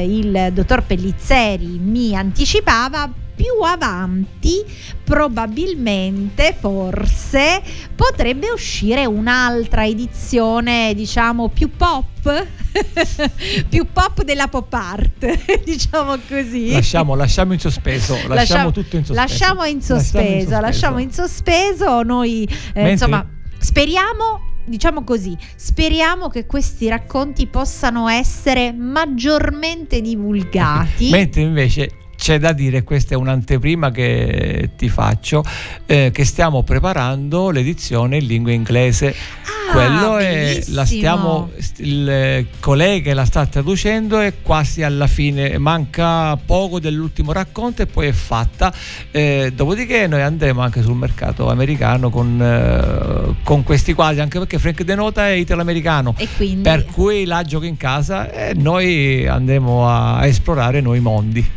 il 0.08 0.50
dottor 0.54 0.84
Pellizzeri 0.84 1.80
mi 1.80 2.16
anticipava 2.16 3.24
più 3.46 3.64
avanti 3.64 4.64
probabilmente 5.04 6.56
forse 6.60 7.62
potrebbe 7.96 8.50
uscire 8.50 9.06
un'altra 9.06 9.86
edizione 9.86 10.94
diciamo 10.96 11.50
più 11.50 11.70
pop 11.70 12.48
più 13.70 13.86
pop 13.94 14.24
della 14.24 14.48
pop 14.48 14.74
art 14.74 15.62
diciamo 15.64 16.18
così. 16.28 16.72
Lasciamo, 16.72 17.14
lasciamo 17.14 17.54
in 17.54 17.60
sospeso 17.60 18.14
lasciamo, 18.14 18.34
lasciamo, 18.34 18.72
tutto 18.72 18.96
in 18.96 19.06
sospeso. 19.06 19.28
lasciamo 19.28 19.64
in 19.66 19.82
sospeso 19.82 20.60
lasciamo 20.60 20.98
in 20.98 21.12
sospeso, 21.12 22.02
noi 22.02 22.50
eh, 22.74 22.90
insomma 22.90 23.24
speriamo 23.60 24.54
diciamo 24.68 25.04
così, 25.04 25.38
speriamo 25.56 26.30
che 26.30 26.48
questi 26.48 26.88
racconti 26.88 27.46
possano 27.46 28.10
essere 28.10 28.72
maggiormente 28.72 30.02
divulgati. 30.02 31.12
Mentre 31.14 31.42
invece 31.42 31.92
c'è 32.26 32.40
da 32.40 32.54
dire, 32.54 32.82
questa 32.82 33.14
è 33.14 33.18
un'anteprima 33.18 33.92
che 33.92 34.72
ti 34.76 34.90
faccio, 34.90 35.44
eh, 35.86 36.10
che 36.12 36.26
stiamo 36.26 36.64
preparando 36.64 37.52
l'edizione 37.52 38.18
in 38.18 38.26
lingua 38.26 38.52
inglese. 38.52 39.14
Ah, 39.44 39.72
Quello 39.72 40.18
è, 40.18 40.64
la 40.70 40.86
stiamo, 40.86 41.52
il 41.78 42.48
collega 42.60 43.14
la 43.14 43.26
sta 43.26 43.46
traducendo 43.46 44.22
e 44.22 44.42
quasi 44.42 44.82
alla 44.82 45.06
fine, 45.06 45.60
manca 45.60 46.36
poco 46.38 46.80
dell'ultimo 46.80 47.32
racconto 47.32 47.84
e 47.84 47.86
poi 47.86 48.08
è 48.08 48.12
fatta. 48.12 48.74
Eh, 49.12 49.52
dopodiché 49.54 50.08
noi 50.08 50.24
andremo 50.24 50.62
anche 50.62 50.82
sul 50.82 50.96
mercato 50.96 51.48
americano 51.52 52.10
con, 52.10 52.42
eh, 52.42 53.36
con 53.44 53.62
questi 53.62 53.94
quadri, 53.94 54.22
anche 54.22 54.40
perché 54.40 54.58
Frank 54.58 54.82
Denota 54.82 55.28
è 55.28 55.34
italo-americano, 55.34 56.16
quindi... 56.38 56.62
per 56.64 56.86
cui 56.86 57.26
la 57.26 57.44
gioco 57.44 57.66
in 57.66 57.78
casa 57.78 58.32
e 58.32 58.56
noi 58.56 59.28
andremo 59.28 59.88
a 59.88 60.26
esplorare 60.26 60.82
nuovi 60.82 61.00
mondi. 61.02 61.52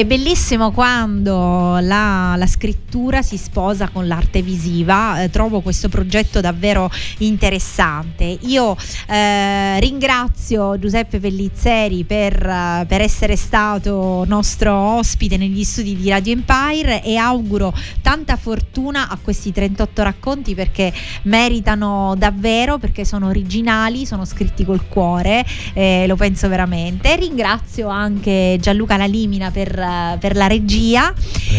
È 0.00 0.06
bellissimo 0.06 0.70
quando 0.70 1.76
la, 1.78 2.34
la 2.34 2.46
scrittura 2.46 3.20
si 3.20 3.36
sposa 3.36 3.90
con 3.90 4.06
l'arte 4.06 4.40
visiva, 4.40 5.22
eh, 5.22 5.28
trovo 5.28 5.60
questo 5.60 5.90
progetto 5.90 6.40
davvero 6.40 6.90
interessante. 7.18 8.24
Io 8.24 8.74
eh, 9.06 9.78
ringrazio 9.78 10.78
Giuseppe 10.78 11.20
Pellizzeri 11.20 12.04
per, 12.04 12.34
uh, 12.34 12.86
per, 12.86 13.02
essere 13.02 13.36
stato 13.36 14.24
nostro 14.26 14.74
ospite 14.74 15.36
negli 15.36 15.64
studi 15.64 15.94
di 15.94 16.08
Radio 16.08 16.32
Empire 16.32 17.02
e 17.04 17.16
auguro 17.16 17.70
tanta 18.00 18.36
fortuna 18.36 19.10
a 19.10 19.18
questi 19.20 19.52
38 19.52 20.02
racconti 20.02 20.54
perché 20.54 20.90
meritano 21.24 22.14
davvero, 22.16 22.78
perché 22.78 23.04
sono 23.04 23.26
originali, 23.28 24.06
sono 24.06 24.24
scritti 24.24 24.64
col 24.64 24.88
cuore, 24.88 25.44
eh, 25.74 26.06
lo 26.06 26.16
penso 26.16 26.48
veramente. 26.48 27.14
Ringrazio 27.16 27.88
anche 27.88 28.56
Gianluca 28.58 28.96
Lalimina 28.96 29.50
per 29.50 29.88
per, 30.18 30.36
la 30.36 30.46
regia. 30.46 31.12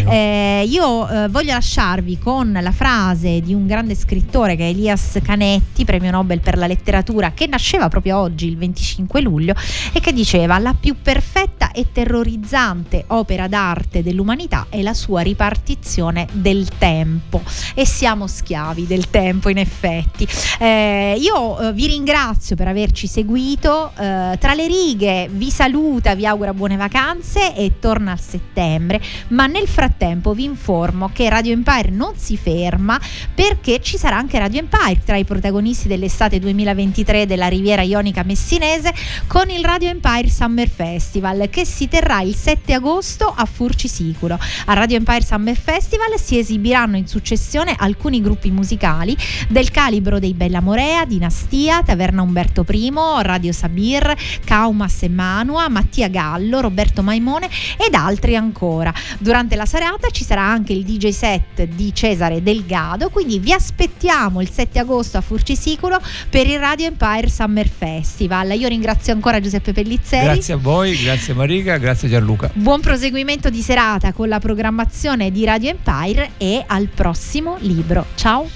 Eh, 0.08 0.66
io 0.68 1.08
eh, 1.08 1.28
voglio 1.28 1.54
lasciarvi 1.54 2.18
con 2.18 2.58
la 2.60 2.72
frase 2.72 3.42
di 3.42 3.54
un 3.54 3.68
grande 3.68 3.96
scrittore 3.96 4.56
che 4.56 4.68
è 4.68 4.70
Elias 4.70 5.20
Canetti 5.22 5.86
premio 5.86 6.12
Nobel 6.12 6.40
per 6.40 6.58
la 6.58 6.68
letteratura, 6.68 7.32
che 7.34 7.48
nasceva 7.48 7.88
proprio 7.90 8.18
oggi, 8.18 8.48
il 8.48 8.58
25 8.58 9.22
luglio, 9.22 9.54
e 9.92 10.00
che 10.00 10.14
diceva 10.14 10.58
la 10.58 10.74
più 10.74 10.96
perfetta 11.02 11.72
e 11.72 11.88
terrorizzante 11.92 13.06
opera 13.08 13.48
d'arte 13.48 14.04
dell'umanità 14.04 14.68
è 14.70 14.82
la 14.82 14.94
sua 14.94 15.22
ripartizione 15.22 16.28
del 16.32 16.68
tempo. 16.78 17.42
E 17.74 17.86
siamo 17.86 18.28
schiavi 18.28 18.88
del 18.88 19.10
tempo, 19.10 19.50
in 19.50 19.58
effetti. 19.58 20.28
Eh, 20.60 21.16
io 21.20 21.60
eh, 21.60 21.74
vi 21.74 21.88
ringrazio 21.88 22.56
per 22.56 22.68
averci 22.68 23.08
seguito. 23.08 23.92
Eh, 23.98 24.38
tra 24.40 24.54
le 24.54 24.68
righe 24.68 25.30
vi 25.32 25.50
saluta, 25.50 26.16
vi 26.16 26.26
augura 26.26 26.54
buone 26.54 26.76
vacanze 26.76 27.56
e 27.56 27.80
torna 27.80 28.14
a 28.14 28.18
settembre. 28.22 29.02
Ma 29.30 29.48
nel 29.48 29.68
frattempo 29.68 30.34
vi 30.34 30.44
informo 30.44 31.10
che 31.12 31.30
Radio 31.30 31.54
Empire 31.54 31.90
non 31.90 32.14
si 32.16 32.38
ferma 32.38 33.00
perché 33.34 33.82
ci 33.82 33.98
sarà 33.98 34.18
anche 34.18 34.40
Radio 34.40 34.60
Empire 34.60 35.02
tra 35.04 35.18
i 35.18 35.26
protagonisti 35.26 35.88
dell'estate 35.88 36.40
2023 36.40 37.26
della 37.26 37.48
Riviera 37.48 37.82
Ionica 37.82 38.24
Messinese 38.24 38.94
con 39.28 39.50
il 39.50 39.64
Radio 39.64 39.90
Empire 39.90 40.30
Summer 40.30 40.70
Festival 40.70 41.50
che 41.50 41.66
si 41.66 41.88
terrà 41.88 42.22
il 42.22 42.36
7 42.36 42.74
agosto 42.74 43.34
a 43.36 43.46
Furcisicolo. 43.46 44.38
A 44.66 44.74
Radio 44.74 44.98
Empire 44.98 45.24
Summer 45.24 45.58
Festival 45.58 46.20
si 46.20 46.38
esibiranno 46.38 46.98
in 46.98 47.08
successione 47.08 47.76
alcuni 47.78 48.22
gruppi 48.22 48.52
musicali 48.52 49.18
del 49.50 49.72
calibro 49.72 50.20
dei 50.20 50.34
Bella 50.34 50.62
Morea, 50.62 51.06
Dinastia, 51.06 51.82
Taverna 51.84 52.22
Umberto 52.22 52.66
I, 52.70 52.92
Radio 53.22 53.52
Sabir, 53.52 54.16
Caumas 54.44 55.02
e 55.04 55.10
Manua, 55.10 55.68
Mattia 55.70 56.08
Gallo, 56.08 56.60
Roberto 56.60 57.02
Maimone 57.02 57.50
ed 57.78 57.94
altri 57.94 58.11
ancora. 58.36 58.94
Durante 59.20 59.56
la 59.56 59.66
serata 59.66 60.10
ci 60.10 60.24
sarà 60.24 60.42
anche 60.42 60.74
il 60.74 60.84
DJ 60.84 61.10
set 61.10 61.64
di 61.64 61.94
Cesare 61.94 62.42
Delgado, 62.42 63.10
quindi 63.10 63.40
vi 63.40 63.54
aspettiamo 63.54 64.42
il 64.42 64.50
7 64.50 64.80
agosto 64.80 65.18
a 65.18 65.22
Furcisicolo 65.22 66.00
per 66.30 66.48
il 66.48 66.60
Radio 66.60 66.88
Empire 66.88 67.30
Summer 67.30 67.68
Festival. 67.68 68.52
Io 68.52 68.68
ringrazio 68.68 69.14
ancora 69.14 69.40
Giuseppe 69.40 69.74
Pellizzeri. 69.74 70.26
Grazie 70.26 70.54
a 70.54 70.58
voi, 70.58 70.96
grazie 70.98 71.34
Marica, 71.34 71.78
grazie 71.78 72.10
Gianluca. 72.10 72.50
Buon 72.54 72.82
proseguimento 72.82 73.50
di 73.50 73.62
serata 73.62 74.14
con 74.14 74.28
la 74.28 74.40
programmazione 74.40 75.32
di 75.32 75.46
Radio 75.46 75.70
Empire 75.70 76.32
e 76.38 76.64
al 76.66 76.88
prossimo 76.88 77.58
libro. 77.60 78.06
Ciao! 78.16 78.48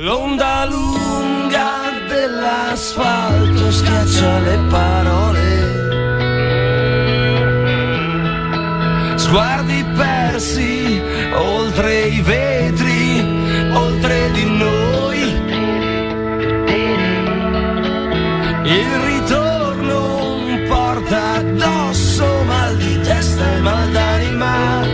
L'onda 0.00 0.64
lunga 0.64 1.88
dell'asfalto 2.06 3.72
schiaccia 3.72 4.38
le 4.38 4.58
parole. 4.70 5.87
Sguardi 9.28 9.84
persi 9.94 11.02
oltre 11.34 12.06
i 12.06 12.22
vetri, 12.22 13.20
oltre 13.74 14.30
di 14.32 14.44
noi. 14.56 15.20
Il 18.64 18.90
ritorno 19.04 20.38
porta 20.66 21.34
addosso 21.34 22.24
mal 22.46 22.74
di 22.78 23.00
testa 23.02 23.54
e 23.54 23.60
mal 23.60 23.90
d'anima. 23.90 24.86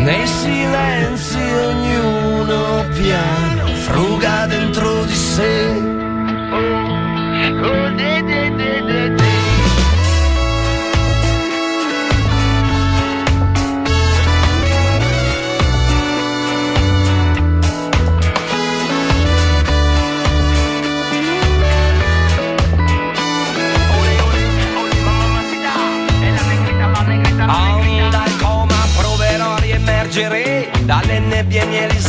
Nei 0.00 0.26
silenzi 0.26 1.40
ognuno 1.40 2.84
piano 2.92 3.66
fruga 3.86 4.44
dentro 4.44 5.04
di 5.04 5.14
sé. 5.14 5.79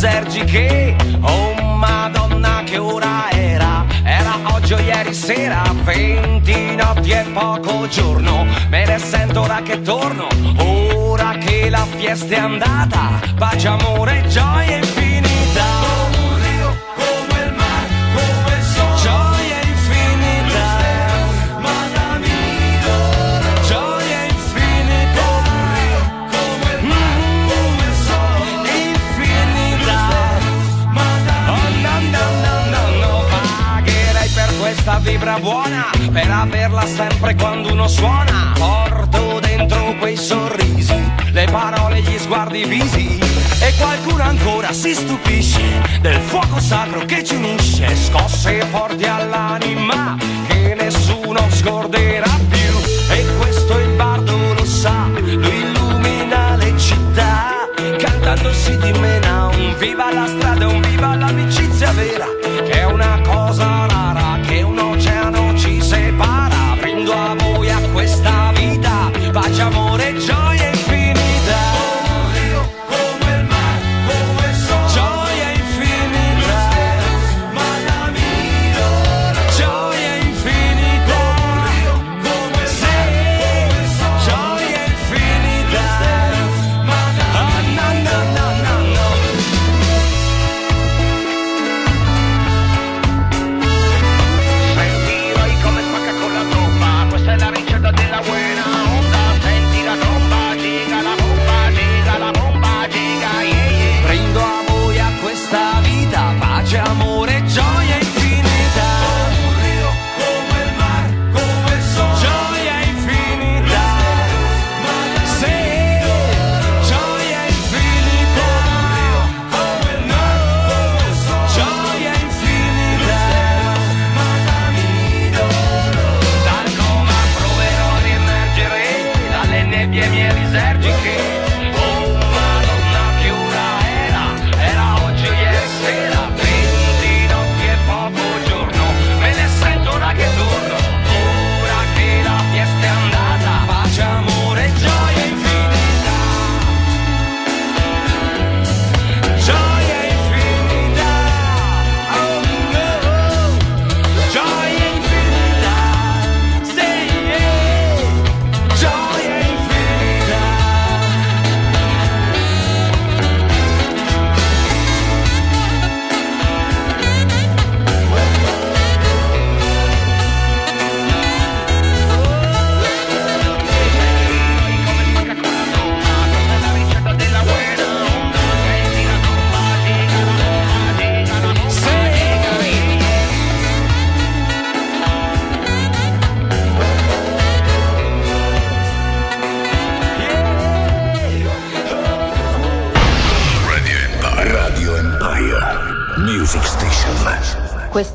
Nebbie 0.02 0.42
mielisergiche. 0.42 0.96
Oh 1.20 1.76
madonna 1.76 2.62
che 2.64 2.78
ora 2.78 3.30
era, 3.30 3.84
era 4.02 4.38
oggi 4.52 4.74
o 4.74 4.80
ieri 4.80 5.14
sera, 5.14 5.62
venti 5.84 6.74
notti 6.74 7.10
e 7.10 7.24
poco 7.32 7.86
giorno, 7.88 8.46
me 8.68 8.84
ne 8.84 8.98
sento 8.98 9.42
ora 9.42 9.62
che 9.62 9.80
torno, 9.82 10.26
ora 10.58 11.36
che 11.38 11.68
la 11.70 11.86
fiesta 11.96 12.34
è 12.34 12.38
andata, 12.38 13.20
pace, 13.36 13.68
amore, 13.68 14.24
gioia 14.28 14.76
infinita. 14.76 15.91
Vibra 35.22 35.38
buona, 35.38 35.90
per 36.10 36.28
averla 36.28 36.84
sempre 36.84 37.36
quando 37.36 37.70
uno 37.70 37.86
suona. 37.86 38.52
Porto 38.58 39.38
dentro 39.38 39.94
quei 39.98 40.16
sorrisi, 40.16 41.00
le 41.30 41.44
parole, 41.44 42.00
gli 42.00 42.18
sguardi 42.18 42.64
visi. 42.64 43.20
E 43.60 43.72
qualcuno 43.78 44.24
ancora 44.24 44.72
si 44.72 44.92
stupisce 44.92 45.80
del 46.00 46.20
fuoco 46.22 46.58
sacro 46.58 47.04
che 47.04 47.22
ci 47.22 47.36
unisce, 47.36 47.94
scosse 47.94 48.62
forti 48.72 49.04
all'anima 49.04 50.16
che 50.48 50.74
nessuno 50.74 51.38
scorderà 51.50 52.30
più. 52.48 53.14
E 53.14 53.24
questo 53.38 53.78
il 53.78 53.90
bardo 53.90 54.54
lo 54.54 54.64
sa, 54.64 55.06
lui 55.14 55.56
illumina 55.56 56.56
le 56.56 56.76
città, 56.76 57.68
cantando 57.96 58.52
si 58.52 58.76
dimena 58.78 59.46
un 59.46 59.74
viva 59.78 60.12
la 60.12 60.26
strada, 60.26 60.66
un 60.66 60.80
viva 60.80 61.14
l'amicizia 61.14 61.92
vera, 61.92 62.26
che 62.64 62.80
è 62.80 62.84
una 62.86 63.20
cosa 63.22 63.91